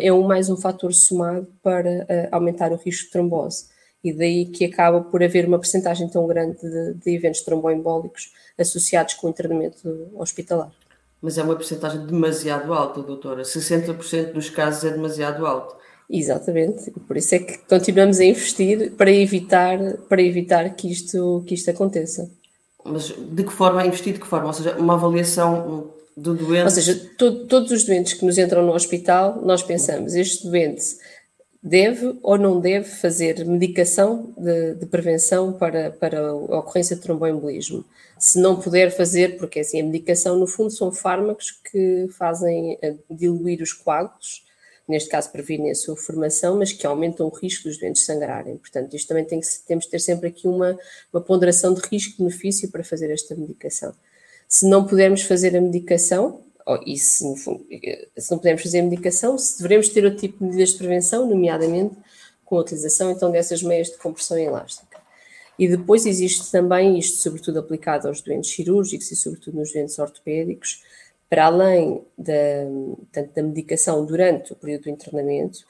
é 0.00 0.12
um, 0.12 0.22
mais 0.22 0.48
um 0.48 0.56
fator 0.56 0.94
somado 0.94 1.48
para 1.60 2.04
uh, 2.04 2.28
aumentar 2.30 2.70
o 2.70 2.76
risco 2.76 3.06
de 3.06 3.10
trombose. 3.10 3.64
E 4.04 4.12
daí 4.12 4.46
que 4.46 4.64
acaba 4.64 5.00
por 5.00 5.20
haver 5.20 5.48
uma 5.48 5.58
percentagem 5.58 6.08
tão 6.08 6.28
grande 6.28 6.60
de, 6.60 6.94
de 6.94 7.10
eventos 7.10 7.40
tromboembólicos 7.40 8.32
associados 8.56 9.14
com 9.14 9.26
o 9.26 9.30
internamento 9.30 10.08
hospitalar. 10.14 10.70
Mas 11.20 11.38
é 11.38 11.42
uma 11.42 11.56
percentagem 11.56 12.06
demasiado 12.06 12.72
alta, 12.72 13.02
doutora. 13.02 13.42
60% 13.42 14.32
dos 14.32 14.48
casos 14.48 14.84
é 14.84 14.90
demasiado 14.92 15.44
alto. 15.44 15.74
Exatamente, 16.08 16.92
por 17.08 17.16
isso 17.16 17.34
é 17.34 17.40
que 17.40 17.58
continuamos 17.58 18.20
a 18.20 18.24
investir 18.24 18.92
para 18.92 19.10
evitar, 19.10 19.78
para 20.08 20.22
evitar 20.22 20.70
que, 20.76 20.88
isto, 20.88 21.42
que 21.48 21.54
isto 21.54 21.68
aconteça. 21.68 22.30
Mas 22.84 23.08
de 23.08 23.42
que 23.42 23.52
forma 23.52 23.84
investir? 23.84 24.12
De 24.12 24.20
que 24.20 24.26
forma? 24.26 24.46
Ou 24.46 24.52
seja, 24.52 24.76
uma 24.76 24.94
avaliação 24.94 25.90
do 26.16 26.34
doente. 26.34 26.64
Ou 26.64 26.70
seja, 26.70 26.94
to, 27.16 27.46
todos 27.46 27.70
os 27.70 27.84
doentes 27.84 28.14
que 28.14 28.24
nos 28.24 28.38
entram 28.38 28.64
no 28.64 28.72
hospital, 28.72 29.40
nós 29.42 29.62
pensamos, 29.62 30.14
este 30.14 30.46
doente 30.46 30.96
deve 31.62 32.18
ou 32.22 32.36
não 32.36 32.60
deve 32.60 32.86
fazer 32.86 33.44
medicação 33.44 34.34
de, 34.36 34.74
de, 34.74 34.86
prevenção 34.86 35.52
para, 35.52 35.92
para 35.92 36.18
a 36.18 36.34
ocorrência 36.34 36.96
de 36.96 37.02
tromboembolismo. 37.02 37.84
Se 38.18 38.40
não 38.40 38.60
puder 38.60 38.90
fazer, 38.90 39.36
porque 39.36 39.60
assim, 39.60 39.80
a 39.80 39.84
medicação 39.84 40.36
no 40.36 40.46
fundo 40.46 40.70
são 40.70 40.90
fármacos 40.90 41.52
que 41.52 42.08
fazem 42.18 42.78
eh, 42.82 42.96
diluir 43.08 43.62
os 43.62 43.72
coágulos, 43.72 44.44
neste 44.88 45.08
caso 45.08 45.30
previnem 45.30 45.70
a 45.70 45.74
sua 45.74 45.96
formação, 45.96 46.58
mas 46.58 46.72
que 46.72 46.86
aumentam 46.86 47.26
o 47.26 47.30
risco 47.30 47.68
dos 47.68 47.78
doentes 47.78 48.04
sangrarem. 48.04 48.56
Portanto, 48.56 48.94
isto 48.94 49.08
também 49.08 49.24
tem 49.24 49.38
que, 49.38 49.46
temos 49.66 49.84
que 49.84 49.92
ter 49.92 50.00
sempre 50.00 50.28
aqui 50.28 50.48
uma, 50.48 50.76
uma 51.12 51.22
ponderação 51.22 51.72
de 51.74 51.80
risco-benefício 51.80 52.70
para 52.70 52.82
fazer 52.82 53.10
esta 53.10 53.36
medicação. 53.36 53.94
Se 54.52 54.68
não 54.68 54.86
pudermos 54.86 55.22
fazer 55.22 55.56
a 55.56 55.60
medicação, 55.62 56.42
e 56.84 56.98
se, 56.98 57.24
se 58.18 58.30
não 58.30 58.36
pudermos 58.36 58.62
fazer 58.62 58.80
a 58.80 58.82
medicação, 58.82 59.38
se 59.38 59.62
devemos 59.62 59.88
ter 59.88 60.04
outro 60.04 60.20
tipo 60.20 60.40
de 60.40 60.44
medidas 60.44 60.68
de 60.72 60.76
prevenção, 60.76 61.26
nomeadamente 61.26 61.96
com 62.44 62.58
a 62.58 62.60
utilização 62.60 63.10
então 63.10 63.30
dessas 63.30 63.62
meias 63.62 63.88
de 63.88 63.96
compressão 63.96 64.36
elástica. 64.36 65.00
E 65.58 65.66
depois 65.66 66.04
existe 66.04 66.50
também, 66.50 66.98
isto 66.98 67.16
sobretudo 67.16 67.60
aplicado 67.60 68.06
aos 68.06 68.20
doentes 68.20 68.50
cirúrgicos 68.50 69.10
e 69.10 69.16
sobretudo 69.16 69.56
nos 69.56 69.72
doentes 69.72 69.98
ortopédicos, 69.98 70.82
para 71.30 71.46
além 71.46 72.04
da, 72.18 72.34
tanto 73.10 73.34
da 73.34 73.42
medicação 73.42 74.04
durante 74.04 74.52
o 74.52 74.56
período 74.56 74.82
do 74.82 74.90
internamento, 74.90 75.60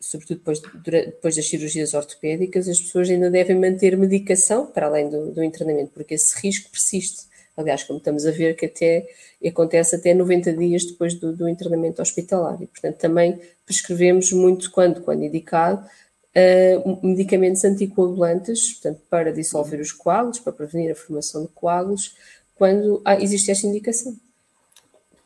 sobretudo 0.00 0.38
depois, 0.38 0.62
depois 0.82 1.36
das 1.36 1.46
cirurgias 1.46 1.92
ortopédicas, 1.92 2.70
as 2.70 2.80
pessoas 2.80 3.10
ainda 3.10 3.30
devem 3.30 3.60
manter 3.60 3.98
medicação 3.98 4.64
para 4.64 4.86
além 4.86 5.10
do, 5.10 5.30
do 5.30 5.44
internamento, 5.44 5.90
porque 5.92 6.14
esse 6.14 6.40
risco 6.40 6.70
persiste. 6.70 7.33
Aliás, 7.56 7.84
como 7.84 7.98
estamos 7.98 8.26
a 8.26 8.30
ver 8.30 8.56
que 8.56 8.66
até 8.66 9.06
acontece 9.46 9.96
até 9.96 10.12
90 10.12 10.52
dias 10.54 10.84
depois 10.84 11.14
do, 11.14 11.32
do 11.32 11.48
internamento 11.48 12.02
hospitalar. 12.02 12.60
E, 12.60 12.66
portanto, 12.66 12.96
também 12.96 13.38
prescrevemos 13.64 14.32
muito, 14.32 14.70
quando, 14.70 15.00
quando 15.02 15.22
indicado, 15.22 15.84
uh, 16.34 17.06
medicamentos 17.06 17.64
anticoagulantes, 17.64 18.72
portanto, 18.74 19.00
para 19.08 19.32
dissolver 19.32 19.80
os 19.80 19.92
coágulos, 19.92 20.40
para 20.40 20.52
prevenir 20.52 20.90
a 20.90 20.94
formação 20.96 21.42
de 21.42 21.48
coágulos, 21.48 22.16
quando 22.56 23.00
há, 23.04 23.20
existe 23.20 23.50
esta 23.50 23.66
indicação. 23.66 24.16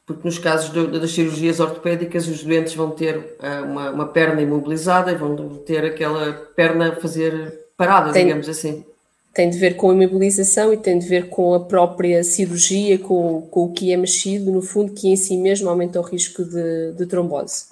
Porque 0.07 0.27
nos 0.27 0.39
casos 0.39 0.73
de, 0.73 0.99
das 0.99 1.11
cirurgias 1.11 1.61
ortopédicas, 1.61 2.27
os 2.29 2.43
doentes 2.43 2.75
vão 2.75 2.91
ter 2.91 3.17
uh, 3.17 3.65
uma, 3.65 3.91
uma, 3.91 4.09
perna 4.09 4.41
imobilizada 4.41 5.13
e 5.13 5.15
vão 5.15 5.37
ter 5.59 5.85
aquela 5.85 6.33
perna 6.55 6.93
a 6.93 6.97
fazer 6.97 7.67
parada, 7.77 8.13
tem, 8.13 8.25
digamos 8.25 8.49
assim. 8.49 8.85
Tem 9.35 9.49
de 9.49 9.59
ver 9.59 9.77
com 9.77 9.91
a 9.91 9.95
imobilização 9.95 10.73
e 10.73 10.77
tem 10.77 10.99
de 10.99 11.07
ver 11.07 11.29
com 11.29 11.55
a 11.55 11.61
própria 11.61 12.25
cirurgia, 12.25 12.99
com, 12.99 13.43
com 13.43 13.65
o 13.65 13.73
que 13.73 13.93
é 13.93 13.97
mexido, 13.97 14.51
no 14.51 14.63
fundo, 14.63 14.93
que 14.93 15.09
em 15.09 15.17
si 15.17 15.37
mesmo 15.37 15.69
aumenta 15.69 16.01
o 16.01 16.03
risco 16.03 16.45
de, 16.45 16.93
de 16.93 17.07
trombose. 17.07 17.67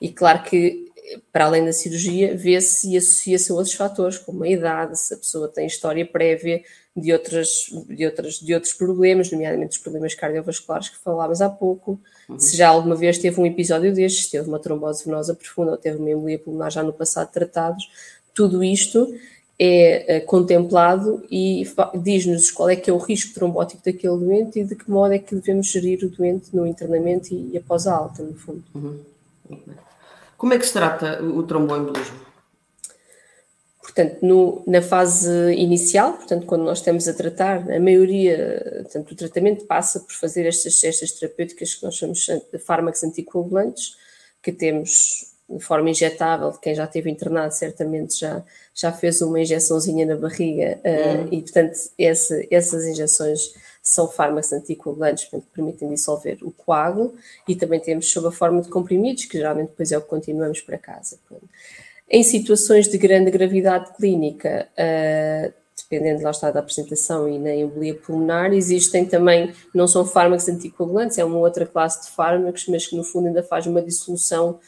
E 0.00 0.08
claro 0.10 0.42
que 0.44 0.88
para 1.32 1.46
além 1.46 1.64
da 1.64 1.72
cirurgia, 1.72 2.36
vê-se 2.36 2.90
e 2.90 2.96
associa-se 2.96 3.50
a 3.50 3.54
outros 3.54 3.74
fatores, 3.74 4.18
como 4.18 4.44
a 4.44 4.48
idade, 4.48 4.98
se 4.98 5.14
a 5.14 5.16
pessoa 5.16 5.48
tem 5.48 5.66
história 5.66 6.04
prévia 6.04 6.62
de, 6.96 7.12
outras, 7.12 7.66
de, 7.88 8.04
outras, 8.04 8.34
de 8.34 8.54
outros 8.54 8.72
problemas, 8.72 9.30
nomeadamente 9.30 9.76
os 9.76 9.82
problemas 9.82 10.14
cardiovasculares 10.14 10.88
que 10.88 10.98
falávamos 10.98 11.40
há 11.40 11.48
pouco, 11.48 12.00
uhum. 12.28 12.38
se 12.38 12.56
já 12.56 12.68
alguma 12.68 12.94
vez 12.94 13.18
teve 13.18 13.40
um 13.40 13.46
episódio 13.46 13.94
destes, 13.94 14.28
teve 14.28 14.48
uma 14.48 14.58
trombose 14.58 15.04
venosa 15.04 15.34
profunda 15.34 15.72
ou 15.72 15.76
teve 15.76 15.98
uma 15.98 16.10
embolia 16.10 16.38
pulmonar 16.38 16.70
já 16.70 16.82
no 16.82 16.92
passado 16.92 17.30
tratados, 17.30 17.88
tudo 18.34 18.62
isto 18.62 19.12
é, 19.58 20.16
é 20.16 20.20
contemplado 20.20 21.24
e 21.30 21.64
diz-nos 22.00 22.50
qual 22.50 22.70
é 22.70 22.76
que 22.76 22.88
é 22.88 22.92
o 22.92 22.98
risco 22.98 23.34
trombótico 23.34 23.82
daquele 23.84 24.16
doente 24.16 24.60
e 24.60 24.64
de 24.64 24.76
que 24.76 24.90
modo 24.90 25.12
é 25.12 25.18
que 25.18 25.34
devemos 25.34 25.66
gerir 25.66 26.04
o 26.04 26.08
doente 26.08 26.54
no 26.54 26.66
internamento 26.66 27.34
e, 27.34 27.50
e 27.52 27.58
após 27.58 27.86
a 27.86 27.94
alta, 27.94 28.22
no 28.22 28.34
fundo. 28.34 28.62
Uhum. 28.74 29.00
Como 30.36 30.54
é 30.54 30.58
que 30.58 30.66
se 30.66 30.72
trata 30.72 31.20
o 31.22 31.42
tromboembolismo? 31.42 32.28
Portanto, 33.82 34.18
no, 34.22 34.62
na 34.66 34.80
fase 34.80 35.52
inicial, 35.54 36.12
portanto, 36.12 36.46
quando 36.46 36.62
nós 36.62 36.78
estamos 36.78 37.08
a 37.08 37.14
tratar, 37.14 37.68
a 37.72 37.80
maioria, 37.80 38.80
portanto, 38.82 39.10
o 39.10 39.16
tratamento 39.16 39.64
passa 39.64 39.98
por 39.98 40.12
fazer 40.12 40.46
estas, 40.46 40.84
estas 40.84 41.10
terapêuticas 41.12 41.74
que 41.74 41.82
nós 41.82 41.96
chamamos 41.96 42.24
de 42.52 42.58
fármacos 42.58 43.02
anticoagulantes, 43.02 43.96
que 44.40 44.52
temos 44.52 45.27
de 45.48 45.64
forma 45.64 45.88
injetável, 45.88 46.52
quem 46.52 46.74
já 46.74 46.84
esteve 46.84 47.10
internado 47.10 47.54
certamente 47.54 48.20
já, 48.20 48.42
já 48.74 48.92
fez 48.92 49.22
uma 49.22 49.40
injeçãozinha 49.40 50.04
na 50.04 50.16
barriga 50.16 50.78
uh, 50.84 51.28
e, 51.32 51.40
portanto, 51.40 51.72
esse, 51.96 52.46
essas 52.50 52.84
injeções 52.84 53.54
são 53.82 54.06
fármacos 54.06 54.52
anticoagulantes 54.52 55.24
portanto, 55.24 55.48
que 55.48 55.54
permitem 55.54 55.88
dissolver 55.88 56.38
o 56.42 56.50
coágulo 56.50 57.14
e 57.48 57.56
também 57.56 57.80
temos 57.80 58.10
sob 58.10 58.28
a 58.28 58.30
forma 58.30 58.60
de 58.60 58.68
comprimidos, 58.68 59.24
que 59.24 59.38
geralmente 59.38 59.68
depois 59.70 59.90
é 59.90 59.96
o 59.96 60.02
que 60.02 60.08
continuamos 60.08 60.60
para 60.60 60.76
casa. 60.76 61.18
Portanto. 61.26 61.48
Em 62.10 62.22
situações 62.22 62.86
de 62.86 62.98
grande 62.98 63.30
gravidade 63.30 63.94
clínica, 63.96 64.68
uh, 64.74 65.52
dependendo 65.76 66.22
lá 66.22 66.30
está 66.30 66.50
da 66.50 66.60
apresentação 66.60 67.26
e 67.26 67.38
na 67.38 67.54
embolia 67.54 67.94
pulmonar, 67.94 68.52
existem 68.52 69.06
também, 69.06 69.54
não 69.74 69.88
são 69.88 70.04
fármacos 70.04 70.46
anticoagulantes, 70.46 71.16
é 71.16 71.24
uma 71.24 71.38
outra 71.38 71.64
classe 71.64 72.06
de 72.06 72.14
fármacos, 72.14 72.66
mas 72.68 72.86
que 72.86 72.94
no 72.94 73.02
fundo 73.02 73.28
ainda 73.28 73.42
faz 73.42 73.66
uma 73.66 73.80
dissolução 73.80 74.58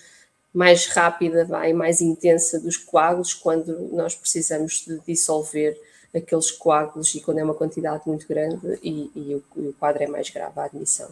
mais 0.53 0.87
rápida 0.87 1.45
vai, 1.45 1.73
mais 1.73 2.01
intensa 2.01 2.59
dos 2.59 2.77
coágulos 2.77 3.35
quando 3.35 3.89
nós 3.93 4.15
precisamos 4.15 4.85
de 4.87 4.99
dissolver 5.07 5.81
aqueles 6.15 6.51
coágulos 6.51 7.15
e 7.15 7.21
quando 7.21 7.39
é 7.39 7.45
uma 7.45 7.55
quantidade 7.55 8.03
muito 8.07 8.27
grande 8.27 8.79
e, 8.83 9.11
e, 9.15 9.35
o, 9.35 9.43
e 9.57 9.69
o 9.69 9.73
quadro 9.79 10.03
é 10.03 10.07
mais 10.07 10.29
grave, 10.29 10.59
a 10.59 10.65
admissão. 10.65 11.09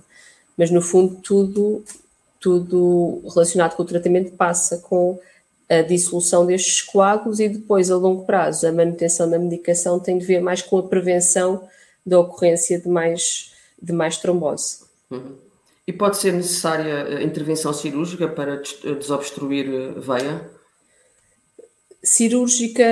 Mas 0.56 0.70
no 0.70 0.82
fundo 0.82 1.16
tudo, 1.22 1.84
tudo 2.40 3.22
relacionado 3.32 3.76
com 3.76 3.82
o 3.82 3.86
tratamento 3.86 4.32
passa 4.32 4.78
com 4.78 5.18
a 5.68 5.82
dissolução 5.82 6.46
destes 6.46 6.82
coágulos 6.82 7.38
e 7.38 7.48
depois, 7.48 7.90
a 7.90 7.96
longo 7.96 8.24
prazo, 8.24 8.66
a 8.66 8.72
manutenção 8.72 9.28
da 9.28 9.38
medicação 9.38 10.00
tem 10.00 10.18
de 10.18 10.24
ver 10.24 10.40
mais 10.40 10.62
com 10.62 10.78
a 10.78 10.82
prevenção 10.82 11.68
da 12.04 12.18
ocorrência 12.18 12.80
de 12.80 12.88
mais, 12.88 13.52
de 13.80 13.92
mais 13.92 14.16
trombose. 14.16 14.80
Uhum. 15.10 15.36
E 15.88 15.92
pode 15.92 16.18
ser 16.18 16.34
necessária 16.34 17.22
intervenção 17.22 17.72
cirúrgica 17.72 18.28
para 18.28 18.60
desobstruir 19.00 19.98
veia? 19.98 20.46
Cirúrgica, 22.04 22.84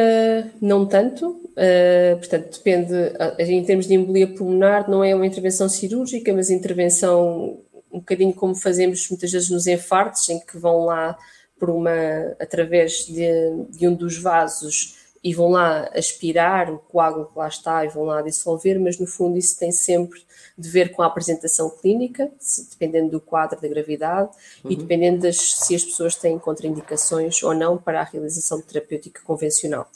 não 0.62 0.87
tanto, 0.87 1.29
uh, 1.29 2.17
portanto, 2.17 2.57
depende, 2.57 2.95
em 3.38 3.62
termos 3.65 3.87
de 3.87 3.93
embolia 3.93 4.26
pulmonar, 4.26 4.88
não 4.91 5.05
é 5.05 5.15
uma 5.15 5.26
intervenção 5.26 5.69
cirúrgica, 5.69 6.33
mas 6.33 6.49
intervenção 6.49 7.61
um 7.93 7.99
bocadinho 7.99 8.33
como 8.33 8.55
fazemos 8.55 9.07
muitas 9.11 9.31
vezes 9.31 9.50
nos 9.50 9.67
infartos, 9.67 10.26
em 10.31 10.41
que 10.41 10.57
vão 10.57 10.87
lá 10.87 11.19
por 11.61 11.69
uma 11.69 11.93
através 12.41 13.05
de, 13.05 13.29
de 13.76 13.87
um 13.87 13.95
dos 13.95 14.17
vasos 14.17 15.05
e 15.26 15.35
vão 15.35 15.50
lá 15.50 15.90
aspirar 15.92 16.73
o 16.73 16.78
coágulo 16.78 17.26
que 17.26 17.37
lá 17.37 17.49
está 17.49 17.85
e 17.85 17.88
vão 17.88 18.04
lá 18.04 18.23
dissolver, 18.23 18.78
mas 18.78 18.97
no 18.97 19.09
fundo 19.09 19.37
isso 19.37 19.59
tem 19.59 19.73
sempre 19.73 20.23
de 20.56 20.71
ver 20.71 20.92
com 20.92 21.02
a 21.02 21.06
apresentação 21.06 21.68
clínica, 21.68 22.30
dependendo 22.71 23.11
do 23.11 23.21
quadro 23.21 23.61
da 23.61 23.66
gravidade 23.66 24.30
uhum. 24.62 24.71
e 24.71 24.76
dependendo 24.76 25.23
das, 25.23 25.37
se 25.37 25.75
as 25.75 25.85
pessoas 25.85 26.14
têm 26.14 26.38
contraindicações 26.38 27.42
ou 27.42 27.52
não 27.52 27.76
para 27.76 28.02
a 28.02 28.04
realização 28.04 28.61
terapêutica 28.61 29.21
convencional. 29.25 29.90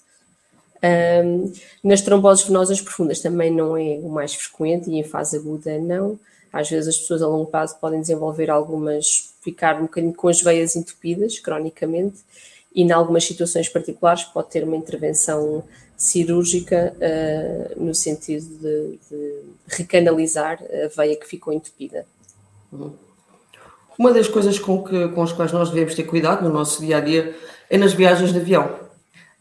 Um, 0.83 1.53
nas 1.85 2.01
tromboses 2.01 2.45
venosas 2.45 2.81
profundas 2.81 3.21
também 3.21 3.53
não 3.53 3.77
é 3.77 4.01
o 4.03 4.09
mais 4.09 4.35
frequente 4.35 4.91
e 4.91 4.99
em 4.99 5.05
fase 5.05 5.37
aguda 5.37 5.79
não. 5.79 6.19
Às 6.53 6.69
vezes 6.69 6.89
as 6.89 6.99
pessoas 6.99 7.23
a 7.23 7.29
longo 7.29 7.49
prazo 7.49 7.79
podem 7.81 8.01
desenvolver 8.01 8.51
algumas 8.51 9.33
ficar 9.41 9.79
um 9.79 9.83
bocadinho 9.83 10.13
com 10.13 10.27
as 10.27 10.43
veias 10.43 10.75
entupidas, 10.75 11.39
cronicamente, 11.39 12.19
e 12.75 12.83
em 12.83 12.93
algumas 12.93 13.25
situações 13.25 13.69
particulares 13.69 14.25
pode 14.25 14.51
ter 14.51 14.65
uma 14.65 14.77
intervenção 14.77 15.65
cirúrgica 15.97 16.95
uh, 16.97 17.85
no 17.85 17.95
sentido 17.95 18.47
de, 18.47 18.99
de, 19.11 19.43
recanalizar 19.67 20.59
a 20.63 20.89
veia 20.89 21.17
que 21.17 21.27
ficou 21.27 21.53
entupida. 21.53 22.07
Uma 23.99 24.13
das 24.13 24.29
coisas 24.29 24.59
com, 24.59 24.83
que, 24.83 25.09
com 25.09 25.23
as 25.23 25.33
quais 25.33 25.53
nós 25.53 25.69
devemos 25.69 25.95
ter 25.95 26.05
cuidado 26.05 26.43
no 26.43 26.53
nosso 26.53 26.81
dia 26.81 26.97
a 26.97 27.01
dia 27.01 27.37
é 27.69 27.77
nas 27.77 27.93
viagens 27.93 28.33
de 28.33 28.39
avião. 28.39 28.79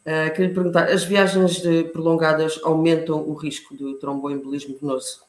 Uh, 0.02 0.32
queria 0.32 0.48
lhe 0.48 0.54
perguntar: 0.54 0.90
as 0.90 1.04
viagens 1.04 1.62
prolongadas 1.94 2.60
aumentam 2.64 3.22
o 3.22 3.34
risco 3.34 3.78
de 3.78 3.96
tromboembolismo 4.00 4.78
venoso? 4.82 5.29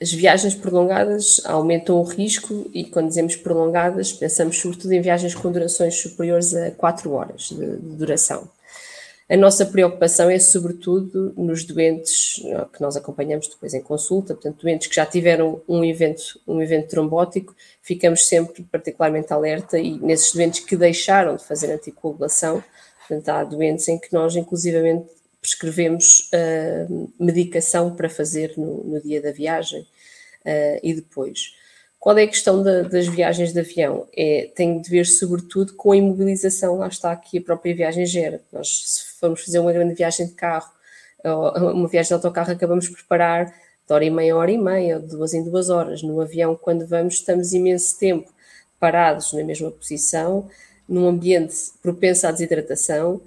As 0.00 0.12
viagens 0.12 0.54
prolongadas 0.54 1.40
aumentam 1.44 1.96
o 1.96 2.04
risco 2.04 2.70
e, 2.72 2.84
quando 2.84 3.08
dizemos 3.08 3.34
prolongadas, 3.34 4.12
pensamos 4.12 4.58
sobretudo 4.58 4.92
em 4.92 5.00
viagens 5.00 5.34
com 5.34 5.50
durações 5.50 6.00
superiores 6.00 6.54
a 6.54 6.70
4 6.70 7.10
horas 7.12 7.48
de, 7.48 7.76
de 7.76 7.96
duração. 7.96 8.48
A 9.30 9.36
nossa 9.36 9.66
preocupação 9.66 10.30
é, 10.30 10.38
sobretudo, 10.38 11.34
nos 11.36 11.62
doentes 11.62 12.40
que 12.72 12.80
nós 12.80 12.96
acompanhamos 12.96 13.46
depois 13.46 13.74
em 13.74 13.82
consulta, 13.82 14.32
portanto, 14.32 14.62
doentes 14.62 14.86
que 14.86 14.94
já 14.94 15.04
tiveram 15.04 15.60
um 15.68 15.84
evento, 15.84 16.40
um 16.46 16.62
evento 16.62 16.88
trombótico, 16.88 17.54
ficamos 17.82 18.26
sempre 18.26 18.62
particularmente 18.62 19.30
alerta 19.30 19.78
e 19.78 19.98
nesses 19.98 20.32
doentes 20.32 20.60
que 20.60 20.76
deixaram 20.76 21.36
de 21.36 21.44
fazer 21.44 21.70
anticoagulação, 21.70 22.64
portanto, 23.06 23.28
há 23.28 23.44
doentes 23.44 23.86
em 23.88 23.98
que 23.98 24.14
nós, 24.14 24.34
inclusivamente, 24.34 25.10
prescrevemos 25.40 26.30
uh, 26.32 27.12
medicação 27.18 27.94
para 27.94 28.08
fazer 28.08 28.54
no, 28.56 28.84
no 28.84 29.00
dia 29.00 29.20
da 29.20 29.32
viagem 29.32 29.80
uh, 29.80 30.80
e 30.82 30.94
depois. 30.94 31.54
Qual 31.98 32.16
é 32.16 32.22
a 32.22 32.28
questão 32.28 32.62
da, 32.62 32.82
das 32.82 33.08
viagens 33.08 33.52
de 33.52 33.60
avião? 33.60 34.06
É, 34.16 34.50
tem 34.54 34.80
de 34.80 34.88
ver 34.88 35.04
sobretudo 35.04 35.74
com 35.74 35.90
a 35.92 35.96
imobilização, 35.96 36.78
lá 36.78 36.86
está 36.86 37.10
aqui 37.10 37.38
a 37.38 37.42
própria 37.42 37.74
viagem 37.74 38.06
gera. 38.06 38.40
Nós, 38.52 38.68
se 38.86 39.18
formos 39.18 39.44
fazer 39.44 39.58
uma 39.58 39.72
grande 39.72 39.94
viagem 39.94 40.26
de 40.26 40.32
carro, 40.32 40.70
uma 41.24 41.88
viagem 41.88 42.08
de 42.08 42.14
autocarro, 42.14 42.52
acabamos 42.52 42.88
por 42.88 43.02
parar 43.04 43.46
de 43.46 43.92
hora 43.92 44.04
e 44.04 44.10
meia, 44.10 44.36
hora 44.36 44.50
e 44.50 44.58
meia, 44.58 45.00
de 45.00 45.08
duas 45.08 45.34
em 45.34 45.42
duas 45.42 45.70
horas. 45.70 46.02
No 46.02 46.20
avião, 46.20 46.54
quando 46.54 46.86
vamos, 46.86 47.14
estamos 47.14 47.52
imenso 47.52 47.98
tempo 47.98 48.32
parados 48.78 49.32
na 49.32 49.42
mesma 49.42 49.70
posição, 49.70 50.48
num 50.88 51.08
ambiente 51.08 51.56
propenso 51.82 52.26
à 52.26 52.30
desidratação, 52.30 53.20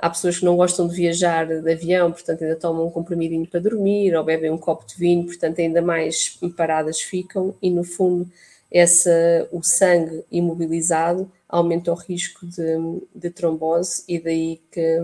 Há 0.00 0.08
pessoas 0.08 0.38
que 0.38 0.44
não 0.44 0.56
gostam 0.56 0.88
de 0.88 0.94
viajar 0.94 1.46
de 1.46 1.72
avião, 1.72 2.10
portanto 2.10 2.42
ainda 2.42 2.56
tomam 2.56 2.86
um 2.86 2.90
comprimidinho 2.90 3.46
para 3.46 3.60
dormir 3.60 4.16
ou 4.16 4.24
bebem 4.24 4.50
um 4.50 4.58
copo 4.58 4.86
de 4.86 4.96
vinho, 4.96 5.26
portanto 5.26 5.58
ainda 5.58 5.82
mais 5.82 6.38
paradas 6.56 7.00
ficam 7.00 7.54
e 7.60 7.70
no 7.70 7.84
fundo 7.84 8.26
essa, 8.70 9.48
o 9.50 9.62
sangue 9.62 10.24
imobilizado 10.30 11.30
aumenta 11.48 11.92
o 11.92 11.96
risco 11.96 12.46
de, 12.46 13.02
de 13.14 13.30
trombose 13.30 14.04
e 14.08 14.18
daí 14.18 14.60
que, 14.70 14.98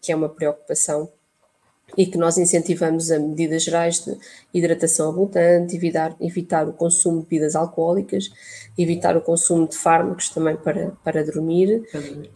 que 0.00 0.12
é 0.12 0.16
uma 0.16 0.28
preocupação 0.28 1.10
e 1.96 2.06
que 2.06 2.18
nós 2.18 2.38
incentivamos 2.38 3.10
a 3.10 3.18
medidas 3.18 3.64
gerais 3.64 4.04
de 4.04 4.16
hidratação 4.52 5.10
abundante, 5.10 5.74
evitar, 5.74 6.14
evitar 6.20 6.68
o 6.68 6.72
consumo 6.72 7.18
de 7.18 7.24
bebidas 7.24 7.56
alcoólicas, 7.56 8.30
evitar 8.76 9.16
o 9.16 9.20
consumo 9.20 9.66
de 9.66 9.76
fármacos 9.76 10.28
também 10.28 10.56
para, 10.56 10.92
para 11.02 11.24
dormir 11.24 11.82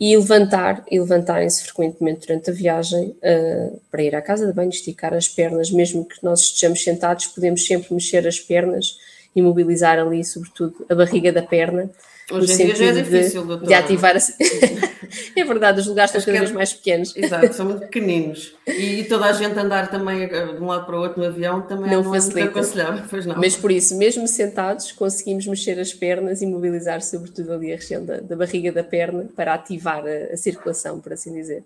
e 0.01 0.17
levantar 0.17 0.85
e 0.91 0.99
levantarem-se 0.99 1.63
frequentemente 1.65 2.27
durante 2.27 2.51
a 2.51 2.53
viagem 2.53 3.11
uh, 3.11 3.81
para 3.91 4.03
ir 4.03 4.15
à 4.15 4.23
casa 4.23 4.47
de 4.47 4.53
banho, 4.53 4.71
esticar 4.71 5.15
as 5.15 5.29
pernas, 5.29 5.71
mesmo 5.71 6.05
que 6.05 6.17
nós 6.23 6.41
estejamos 6.41 6.83
sentados, 6.83 7.27
podemos 7.27 7.65
sempre 7.65 7.95
mexer 7.95 8.27
as 8.27 8.41
pernas 8.41 8.99
e 9.35 9.41
mobilizar 9.41 9.99
ali, 9.99 10.25
sobretudo, 10.25 10.85
a 10.89 10.95
barriga 10.95 11.33
da 11.33 11.43
perna 11.43 11.91
Hoje 12.33 12.53
em 12.53 12.67
dia 12.67 12.75
já 12.75 12.87
é 12.87 12.93
difícil, 12.93 13.47
de, 13.47 13.67
de 13.67 13.75
ativar. 13.75 14.17
A... 14.17 14.19
é 15.37 15.45
verdade, 15.45 15.81
os 15.81 15.87
lugares 15.87 16.15
estão 16.15 16.25
cada 16.25 16.45
vez 16.45 16.53
mais 16.53 16.73
pequenos. 16.73 17.17
Exato, 17.17 17.53
são 17.55 17.67
muito 17.67 17.81
pequeninos. 17.81 18.55
E, 18.67 19.05
toda 19.05 19.27
a 19.27 19.33
gente 19.33 19.59
andar 19.59 19.91
também 19.91 20.29
de 20.29 20.35
um 20.61 20.67
lado 20.67 20.87
para 20.87 20.97
o 20.97 21.01
outro 21.01 21.21
no 21.21 21.27
avião 21.27 21.63
também 21.63 21.91
não, 21.91 22.03
não 22.03 22.15
é 22.15 22.21
muito 22.21 22.39
aconselhável. 22.39 23.05
Pois 23.09 23.27
não. 23.27 23.37
Mas 23.37 23.57
por 23.57 23.71
isso, 23.71 23.97
mesmo 23.97 24.27
sentados, 24.27 24.93
conseguimos 24.93 25.47
mexer 25.47 25.79
as 25.79 25.93
pernas 25.93 26.43
e 26.43 26.47
mobilizar, 26.47 27.03
sobretudo 27.03 27.53
ali 27.53 27.73
a 27.73 27.77
região 27.77 28.05
da, 28.05 28.19
da 28.19 28.37
barriga 28.37 28.73
da 28.73 28.83
perna, 28.83 29.29
para 29.37 29.55
ativar 29.55 30.05
a, 30.05 30.33
a 30.33 30.37
circulação, 30.37 31.01
por 31.01 31.13
assim 31.13 31.35
dizer. 31.35 31.65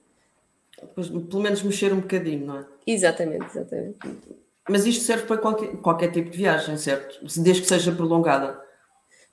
Pois, 0.95 1.09
pelo 1.09 1.41
menos 1.41 1.63
mexer 1.63 1.93
um 1.93 2.01
bocadinho, 2.01 2.47
não 2.47 2.59
é? 2.59 2.65
Exatamente, 2.87 3.47
exatamente. 3.47 3.97
Mas 4.69 4.85
isto 4.85 5.05
serve 5.05 5.25
para 5.25 5.39
qualquer, 5.39 5.69
qualquer 5.77 6.11
tipo 6.11 6.31
de 6.31 6.39
viagem, 6.39 6.77
certo? 6.77 7.19
Desde 7.23 7.63
que 7.63 7.69
seja 7.69 7.93
prolongada. 7.93 8.66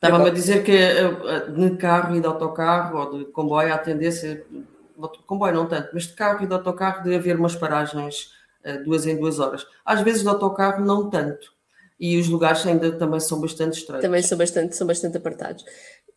Estava-me 0.03 0.29
a 0.29 0.33
dizer 0.33 0.63
que 0.63 0.71
eh, 0.73 1.49
de 1.49 1.77
carro 1.77 2.13
e 2.15 2.19
de 2.19 2.27
autocarro 2.27 2.99
ou 2.99 3.19
de 3.19 3.25
comboio 3.31 3.73
há 3.73 3.77
tendência, 3.77 4.35
de 4.51 5.23
comboio 5.25 5.53
não 5.53 5.65
tanto, 5.65 5.91
mas 5.93 6.03
de 6.03 6.13
carro 6.13 6.43
e 6.43 6.47
de 6.47 6.53
autocarro 6.53 7.03
de 7.03 7.15
haver 7.15 7.37
umas 7.37 7.55
paragens 7.55 8.31
eh, 8.65 8.79
duas 8.79 9.05
em 9.05 9.15
duas 9.15 9.39
horas. 9.39 9.65
Às 9.85 10.01
vezes 10.01 10.21
de 10.21 10.27
autocarro 10.27 10.83
não 10.83 11.09
tanto. 11.09 11.53
E 11.97 12.19
os 12.19 12.27
lugares 12.27 12.65
ainda 12.65 12.91
também 12.91 13.19
são 13.21 13.39
bastante 13.39 13.79
estranhos. 13.79 14.03
Também 14.03 14.21
são 14.21 14.37
bastante, 14.37 14.75
são 14.75 14.85
bastante 14.85 15.15
apartados. 15.15 15.63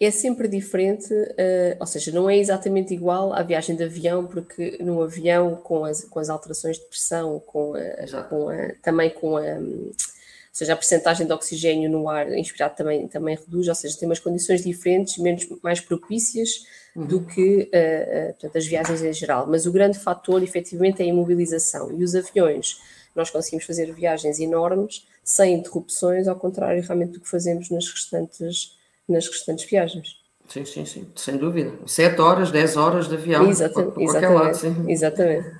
É 0.00 0.10
sempre 0.10 0.48
diferente, 0.48 1.14
uh, 1.14 1.76
ou 1.78 1.86
seja, 1.86 2.10
não 2.10 2.28
é 2.28 2.36
exatamente 2.36 2.92
igual 2.92 3.32
à 3.32 3.42
viagem 3.42 3.76
de 3.76 3.84
avião, 3.84 4.26
porque 4.26 4.78
no 4.80 5.00
avião, 5.00 5.54
com 5.54 5.84
as, 5.84 6.04
com 6.04 6.18
as 6.18 6.28
alterações 6.28 6.76
de 6.76 6.86
pressão, 6.86 7.40
com, 7.46 7.74
a, 7.74 8.22
com 8.24 8.48
a, 8.48 8.56
também 8.82 9.10
com 9.10 9.36
a 9.36 9.42
ou 9.42 10.15
seja, 10.56 10.72
a 10.72 10.76
percentagem 10.76 11.26
de 11.26 11.32
oxigênio 11.32 11.90
no 11.90 12.08
ar 12.08 12.32
inspirado 12.32 12.74
também, 12.74 13.06
também 13.06 13.36
reduz, 13.36 13.68
ou 13.68 13.74
seja, 13.74 13.98
tem 13.98 14.08
umas 14.08 14.18
condições 14.18 14.64
diferentes, 14.64 15.18
menos, 15.18 15.46
mais 15.62 15.80
propícias 15.80 16.64
uhum. 16.94 17.04
do 17.04 17.20
que 17.20 17.70
uh, 17.74 18.30
uh, 18.30 18.32
portanto, 18.32 18.56
as 18.56 18.66
viagens 18.66 19.02
em 19.02 19.12
geral. 19.12 19.46
Mas 19.46 19.66
o 19.66 19.72
grande 19.72 19.98
fator, 19.98 20.42
efetivamente, 20.42 21.02
é 21.02 21.04
a 21.04 21.08
imobilização. 21.08 21.92
E 21.92 22.02
os 22.02 22.14
aviões, 22.14 22.80
nós 23.14 23.28
conseguimos 23.28 23.66
fazer 23.66 23.92
viagens 23.92 24.40
enormes, 24.40 25.06
sem 25.22 25.54
interrupções, 25.54 26.26
ao 26.26 26.36
contrário 26.36 26.82
realmente 26.82 27.12
do 27.12 27.20
que 27.20 27.28
fazemos 27.28 27.68
nas 27.68 27.86
restantes, 27.88 28.76
nas 29.06 29.28
restantes 29.28 29.68
viagens. 29.68 30.16
Sim, 30.48 30.64
sim, 30.64 30.86
sim, 30.86 31.06
sem 31.16 31.36
dúvida. 31.36 31.72
7 31.86 32.18
horas, 32.20 32.50
10 32.50 32.76
horas 32.76 33.08
de 33.08 33.14
avião, 33.14 33.50
exatamente, 33.50 33.92
por, 33.92 34.02
exatamente, 34.02 34.40
lado, 34.40 34.54
sim. 34.56 34.84
Exatamente. 34.88 35.50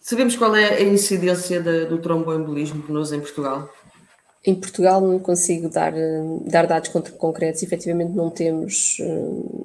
Sabemos 0.00 0.36
qual 0.36 0.54
é 0.54 0.74
a 0.74 0.82
incidência 0.82 1.62
de, 1.62 1.86
do 1.86 1.96
tromboembolismo 1.98 2.82
venoso 2.82 3.14
em 3.14 3.20
Portugal? 3.20 3.70
Em 4.46 4.54
Portugal 4.54 5.00
não 5.00 5.18
consigo 5.18 5.70
dar, 5.70 5.94
dar 6.44 6.66
dados 6.66 6.90
concretos, 7.16 7.62
efetivamente 7.62 8.12
não 8.12 8.28
temos, 8.28 8.98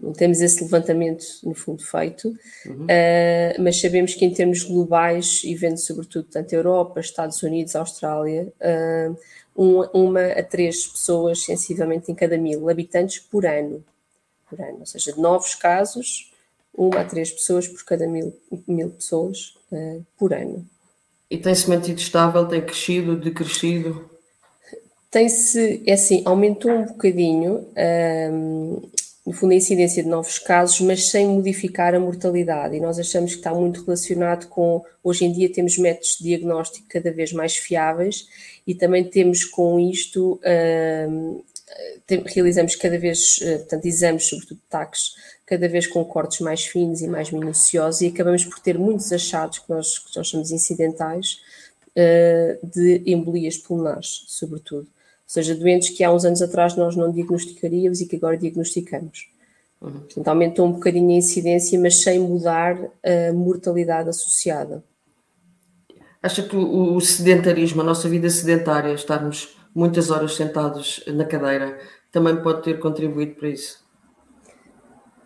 não 0.01 0.13
temos 0.13 0.39
esse 0.39 0.63
levantamento 0.63 1.25
no 1.43 1.53
fundo 1.53 1.83
feito, 1.83 2.29
uhum. 2.65 2.85
uh, 2.85 3.61
mas 3.61 3.81
sabemos 3.81 4.15
que 4.15 4.23
em 4.23 4.33
termos 4.33 4.63
globais, 4.63 5.41
e 5.43 5.53
vendo 5.53 5.77
sobretudo 5.77 6.29
tanto 6.31 6.53
Europa, 6.53 7.01
Estados 7.01 7.43
Unidos, 7.43 7.75
Austrália, 7.75 8.53
uh, 8.61 9.17
um, 9.57 9.81
uma 9.93 10.27
a 10.27 10.43
três 10.43 10.87
pessoas 10.87 11.43
sensivelmente 11.43 12.09
em 12.09 12.15
cada 12.15 12.37
mil 12.37 12.69
habitantes 12.69 13.19
por 13.19 13.45
ano, 13.45 13.83
por 14.49 14.61
ano, 14.61 14.77
ou 14.79 14.85
seja, 14.85 15.11
de 15.11 15.19
novos 15.19 15.55
casos, 15.55 16.31
uma 16.73 17.01
a 17.01 17.05
três 17.05 17.29
pessoas 17.29 17.67
por 17.67 17.83
cada 17.83 18.07
mil, 18.07 18.33
mil 18.65 18.89
pessoas 18.91 19.55
uh, 19.73 20.05
por 20.17 20.33
ano. 20.33 20.65
E 21.29 21.37
tem-se 21.37 21.69
mantido 21.69 21.99
estável, 21.99 22.47
tem 22.47 22.61
crescido, 22.61 23.17
decrescido? 23.17 24.09
Tem-se, 25.11 25.83
é 25.85 25.93
assim, 25.93 26.21
aumentou 26.25 26.71
um 26.71 26.85
bocadinho, 26.85 27.65
no 29.25 29.33
fundo, 29.33 29.51
a 29.51 29.55
incidência 29.55 30.01
de 30.03 30.09
novos 30.09 30.39
casos, 30.39 30.79
mas 30.81 31.09
sem 31.09 31.27
modificar 31.27 31.93
a 31.93 31.99
mortalidade. 31.99 32.75
E 32.75 32.79
nós 32.79 32.97
achamos 32.99 33.31
que 33.31 33.39
está 33.39 33.53
muito 33.53 33.83
relacionado 33.83 34.47
com, 34.47 34.83
hoje 35.03 35.25
em 35.25 35.31
dia 35.31 35.51
temos 35.51 35.77
métodos 35.77 36.17
de 36.17 36.23
diagnóstico 36.23 36.87
cada 36.89 37.11
vez 37.11 37.31
mais 37.31 37.55
fiáveis 37.55 38.27
e 38.65 38.73
também 38.73 39.03
temos 39.03 39.43
com 39.43 39.79
isto, 39.79 40.39
realizamos 42.25 42.75
cada 42.75 42.97
vez, 42.97 43.39
eh, 43.41 43.57
portanto, 43.57 43.85
exames, 43.85 44.25
sobretudo 44.25 44.59
taques, 44.69 45.15
cada 45.45 45.67
vez 45.67 45.85
com 45.87 46.03
cortes 46.05 46.39
mais 46.39 46.65
finos 46.65 47.01
e 47.01 47.07
mais 47.07 47.31
minuciosos 47.31 48.01
e 48.01 48.07
acabamos 48.07 48.45
por 48.45 48.59
ter 48.59 48.77
muitos 48.77 49.11
achados 49.11 49.59
que 49.59 49.69
nós, 49.69 49.99
que 49.99 50.15
nós 50.17 50.27
chamamos 50.27 50.51
incidentais, 50.51 51.39
uh, 51.89 52.67
de 52.67 53.03
embolias 53.05 53.57
pulmonares, 53.57 54.23
sobretudo 54.27 54.87
seja, 55.31 55.53
doentes 55.53 55.91
que 55.91 56.03
há 56.03 56.11
uns 56.11 56.25
anos 56.25 56.41
atrás 56.41 56.75
nós 56.75 56.95
não 56.95 57.11
diagnosticaríamos 57.11 58.01
e 58.01 58.07
que 58.07 58.15
agora 58.15 58.35
diagnosticamos. 58.35 59.29
Uhum. 59.79 59.99
Portanto, 59.99 60.27
aumentou 60.27 60.65
um 60.65 60.71
bocadinho 60.71 61.11
a 61.11 61.13
incidência, 61.13 61.79
mas 61.79 62.01
sem 62.01 62.19
mudar 62.19 62.75
a 63.03 63.31
mortalidade 63.31 64.09
associada. 64.09 64.83
Acha 66.21 66.41
que 66.41 66.55
o 66.55 66.99
sedentarismo, 66.99 67.81
a 67.81 67.83
nossa 67.83 68.09
vida 68.09 68.29
sedentária, 68.29 68.91
estarmos 68.91 69.55
muitas 69.73 70.09
horas 70.09 70.35
sentados 70.35 71.03
na 71.07 71.23
cadeira, 71.23 71.79
também 72.11 72.35
pode 72.41 72.63
ter 72.63 72.79
contribuído 72.79 73.35
para 73.35 73.49
isso? 73.49 73.87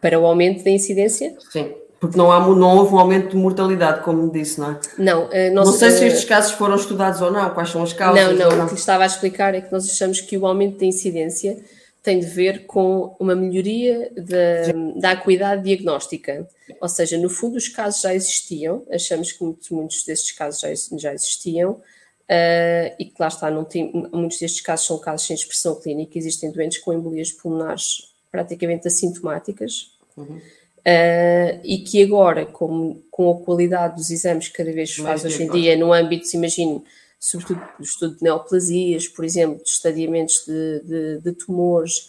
Para 0.01 0.19
o 0.19 0.25
aumento 0.25 0.65
da 0.65 0.69
incidência? 0.69 1.35
Sim. 1.49 1.73
Porque 2.03 2.17
não, 2.17 2.33
há, 2.33 2.39
não 2.41 2.79
houve 2.79 2.93
um 2.93 2.99
aumento 2.99 3.29
de 3.29 3.37
mortalidade, 3.37 4.03
como 4.03 4.29
disse, 4.29 4.59
não 4.59 4.71
é? 4.71 4.79
Não, 4.97 5.29
nós, 5.53 5.67
não 5.67 5.71
sei 5.71 5.89
se 5.89 6.05
estes 6.05 6.25
casos 6.25 6.51
foram 6.51 6.75
estudados 6.75 7.21
ou 7.21 7.31
não, 7.31 7.49
quais 7.51 7.69
são 7.69 7.81
as 7.81 7.93
causas. 7.93 8.37
Não, 8.37 8.49
não, 8.49 8.57
não. 8.57 8.65
o 8.65 8.67
que 8.67 8.75
estava 8.75 9.03
a 9.03 9.05
explicar 9.05 9.55
é 9.55 9.61
que 9.61 9.71
nós 9.71 9.89
achamos 9.89 10.19
que 10.19 10.37
o 10.37 10.45
aumento 10.45 10.79
da 10.79 10.85
incidência 10.85 11.63
tem 12.03 12.19
de 12.19 12.25
ver 12.25 12.65
com 12.65 13.15
uma 13.17 13.33
melhoria 13.33 14.11
da, 14.17 14.99
da 14.99 15.11
acuidade 15.11 15.63
diagnóstica. 15.63 16.45
Ou 16.81 16.89
seja, 16.89 17.17
no 17.17 17.29
fundo, 17.29 17.55
os 17.55 17.69
casos 17.69 18.01
já 18.01 18.13
existiam, 18.13 18.83
achamos 18.91 19.31
que 19.31 19.41
muitos, 19.41 19.69
muitos 19.69 20.03
desses 20.03 20.33
casos 20.33 20.59
já, 20.59 20.67
já 20.97 21.13
existiam, 21.13 21.71
uh, 21.71 22.95
e 22.99 23.05
que 23.05 23.15
lá 23.17 23.29
está, 23.29 23.49
não 23.49 23.63
tem, 23.63 23.93
muitos 24.11 24.39
destes 24.39 24.59
casos 24.59 24.87
são 24.87 24.99
casos 24.99 25.25
sem 25.25 25.35
expressão 25.37 25.79
clínica, 25.79 26.17
existem 26.17 26.51
doentes 26.51 26.79
com 26.79 26.91
embolias 26.91 27.31
pulmonares 27.31 28.11
praticamente 28.29 28.89
assintomáticas. 28.89 29.93
Uhum. 30.17 30.41
Uh, 30.85 31.61
e 31.63 31.77
que 31.77 32.03
agora, 32.03 32.45
com, 32.45 33.01
com 33.09 33.31
a 33.31 33.39
qualidade 33.39 33.95
dos 33.95 34.09
exames 34.11 34.49
que 34.49 34.57
cada 34.57 34.71
vez 34.73 34.93
se 34.93 35.01
faz 35.01 35.23
hoje 35.23 35.43
em 35.43 35.49
dia, 35.49 35.77
no 35.77 35.93
âmbito, 35.93 36.27
imagino, 36.33 36.83
sobretudo 37.17 37.61
do 37.79 37.85
estudo 37.85 38.17
de 38.17 38.23
neoplasias, 38.23 39.07
por 39.07 39.23
exemplo, 39.23 39.63
de 39.63 39.69
estadiamentos 39.69 40.43
de, 40.45 40.81
de, 40.81 41.21
de 41.21 41.31
tumores, 41.31 41.99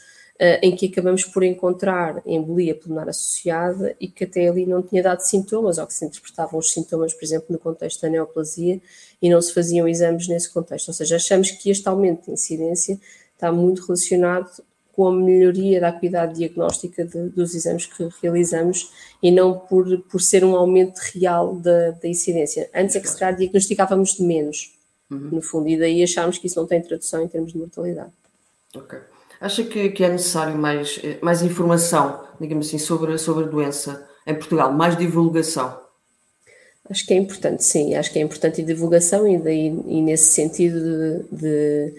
uh, 0.40 0.58
em 0.60 0.74
que 0.74 0.86
acabamos 0.86 1.24
por 1.24 1.44
encontrar 1.44 2.20
embolia 2.26 2.74
pulmonar 2.74 3.08
associada 3.08 3.94
e 4.00 4.08
que 4.08 4.24
até 4.24 4.48
ali 4.48 4.66
não 4.66 4.82
tinha 4.82 5.04
dado 5.04 5.20
sintomas, 5.20 5.78
ou 5.78 5.86
que 5.86 5.94
se 5.94 6.04
interpretavam 6.04 6.58
os 6.58 6.72
sintomas, 6.72 7.14
por 7.14 7.24
exemplo, 7.24 7.46
no 7.50 7.60
contexto 7.60 8.02
da 8.02 8.08
neoplasia, 8.08 8.80
e 9.22 9.30
não 9.30 9.40
se 9.40 9.54
faziam 9.54 9.86
exames 9.86 10.26
nesse 10.26 10.52
contexto. 10.52 10.88
Ou 10.88 10.94
seja, 10.94 11.14
achamos 11.14 11.52
que 11.52 11.70
este 11.70 11.88
aumento 11.88 12.24
de 12.24 12.32
incidência 12.32 12.98
está 13.34 13.52
muito 13.52 13.86
relacionado 13.86 14.50
com 14.94 15.08
a 15.08 15.12
melhoria 15.12 15.80
da 15.80 15.88
acuidade 15.88 16.34
diagnóstica 16.34 17.04
de, 17.04 17.28
dos 17.30 17.54
exames 17.54 17.86
que 17.86 18.08
realizamos 18.22 18.90
e 19.22 19.30
não 19.30 19.58
por, 19.58 19.98
por 20.02 20.20
ser 20.20 20.44
um 20.44 20.54
aumento 20.54 20.98
real 21.14 21.56
da, 21.56 21.90
da 21.92 22.08
incidência. 22.08 22.70
Antes 22.74 22.96
é 22.96 23.00
que 23.00 23.08
se 23.08 23.18
calhar 23.18 23.36
diagnosticávamos 23.36 24.14
de 24.14 24.22
menos, 24.22 24.72
uhum. 25.10 25.30
no 25.32 25.42
fundo, 25.42 25.68
e 25.68 25.78
daí 25.78 26.02
achámos 26.02 26.38
que 26.38 26.46
isso 26.46 26.58
não 26.58 26.66
tem 26.66 26.80
tradução 26.80 27.22
em 27.22 27.28
termos 27.28 27.52
de 27.52 27.58
mortalidade. 27.58 28.12
Ok. 28.74 28.98
Acha 29.40 29.64
que, 29.64 29.90
que 29.90 30.04
é 30.04 30.08
necessário 30.08 30.56
mais, 30.56 31.00
mais 31.20 31.42
informação, 31.42 32.24
digamos 32.40 32.68
assim, 32.68 32.78
sobre, 32.78 33.18
sobre 33.18 33.44
a 33.44 33.48
doença 33.48 34.08
em 34.26 34.34
Portugal, 34.34 34.72
mais 34.72 34.96
divulgação? 34.96 35.82
Acho 36.88 37.06
que 37.06 37.14
é 37.14 37.16
importante, 37.16 37.64
sim, 37.64 37.94
acho 37.94 38.12
que 38.12 38.18
é 38.18 38.22
importante 38.22 38.60
a 38.60 38.64
divulgação 38.64 39.26
e, 39.26 39.38
daí, 39.38 39.66
e 39.86 40.02
nesse 40.02 40.32
sentido 40.32 40.80
de, 40.80 41.22
de 41.32 41.94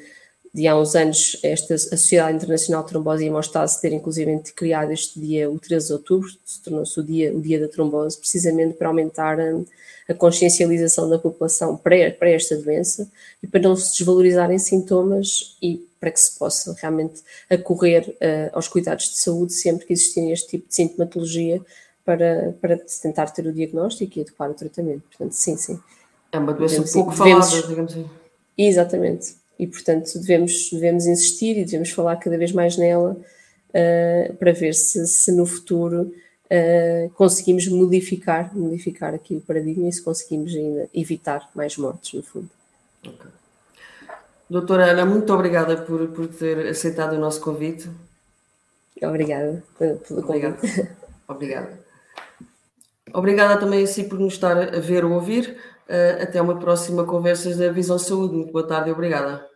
de 0.56 0.70
há 0.70 0.78
uns 0.78 0.96
anos 0.96 1.38
esta 1.44 1.76
a 1.76 1.78
Sociedade 1.78 2.38
Internacional 2.38 2.82
de 2.84 2.90
Trombose 2.90 3.26
e 3.26 3.28
Hemostase 3.28 3.82
ter 3.82 3.92
inclusive 3.92 4.40
criado 4.56 4.94
este 4.94 5.20
dia, 5.20 5.52
o 5.52 5.60
13 5.60 5.88
de 5.88 5.94
outubro, 5.94 6.30
se 6.46 6.62
tornou-se 6.62 6.98
o 6.98 7.04
dia, 7.04 7.36
o 7.36 7.42
dia 7.42 7.60
da 7.60 7.68
trombose, 7.68 8.18
precisamente 8.18 8.76
para 8.76 8.88
aumentar 8.88 9.38
a, 9.38 9.60
a 10.08 10.14
consciencialização 10.14 11.10
da 11.10 11.20
população 11.20 11.76
para, 11.76 12.10
para 12.12 12.30
esta 12.30 12.56
doença 12.56 13.12
e 13.44 13.48
para 13.48 13.60
não 13.60 13.76
se 13.76 13.98
desvalorizarem 13.98 14.58
sintomas 14.58 15.58
e 15.62 15.86
para 16.00 16.10
que 16.10 16.22
se 16.22 16.40
possa 16.40 16.74
realmente 16.80 17.22
acorrer 17.50 18.08
uh, 18.08 18.50
aos 18.54 18.70
cuidados 18.70 19.10
de 19.10 19.18
saúde 19.18 19.52
sempre 19.52 19.86
que 19.86 19.92
existirem 19.92 20.32
este 20.32 20.52
tipo 20.52 20.70
de 20.70 20.76
sintomatologia 20.76 21.62
para, 22.06 22.56
para 22.62 22.78
tentar 22.78 23.26
ter 23.26 23.46
o 23.46 23.52
diagnóstico 23.52 24.20
e 24.20 24.22
adequar 24.22 24.52
o 24.52 24.54
tratamento. 24.54 25.02
Portanto, 25.10 25.34
sim, 25.34 25.58
sim. 25.58 25.78
É 26.32 26.40
uma 26.40 26.54
doença 26.54 26.76
devemos, 26.76 26.94
pouco 26.94 27.12
devemos, 27.12 27.50
falada, 27.50 27.68
digamos 27.68 27.92
assim. 27.92 28.10
Exatamente 28.58 29.45
e, 29.58 29.68
portanto, 29.68 30.20
devemos, 30.20 30.70
devemos 30.72 31.06
insistir 31.06 31.58
e 31.58 31.66
devemos 31.66 31.92
falar 31.92 32.18
cada 32.18 32.38
vez 32.38 32.52
mais 32.52 32.78
nela 32.78 33.12
uh, 33.12 34.34
para 34.36 34.52
ver 34.52 34.74
se, 34.74 35.06
se 35.08 35.32
no 35.32 35.46
futuro 35.46 36.14
uh, 36.46 37.10
conseguimos 37.12 37.68
modificar, 37.68 38.56
modificar 38.56 39.14
aqui 39.14 39.36
o 39.36 39.42
paradigma 39.42 39.88
e 39.88 39.94
se 39.94 40.02
conseguimos 40.02 40.54
ainda 40.56 40.90
evitar 40.94 41.50
mais 41.56 41.78
mortes, 41.78 42.14
no 42.14 42.24
fundo. 42.24 42.50
Okay. 43.06 43.32
Doutora 44.50 44.92
Ana, 44.92 45.06
muito 45.06 45.34
obrigada 45.34 45.76
por, 45.78 46.08
por 46.10 46.28
ter 46.28 46.68
aceitado 46.68 47.14
o 47.14 47.20
nosso 47.20 47.42
convite. 47.42 47.90
Obrigada 49.02 49.64
pelo 49.78 50.22
convite. 50.22 50.88
Obrigada. 51.28 51.80
Obrigada 53.12 53.58
também 53.58 53.84
a 53.84 53.88
si 53.88 54.04
por 54.04 54.20
nos 54.20 54.34
estar 54.34 54.58
a 54.58 54.80
ver 54.80 55.04
ou 55.04 55.14
ouvir. 55.14 55.58
Uh, 55.88 56.24
até 56.24 56.42
uma 56.42 56.58
próxima 56.58 57.06
conversa 57.06 57.56
da 57.56 57.72
Visão 57.72 58.00
Saúde. 58.00 58.36
Muito 58.36 58.52
boa 58.52 58.68
tarde 58.68 58.90
e 58.90 58.94
obrigada. 58.94 59.55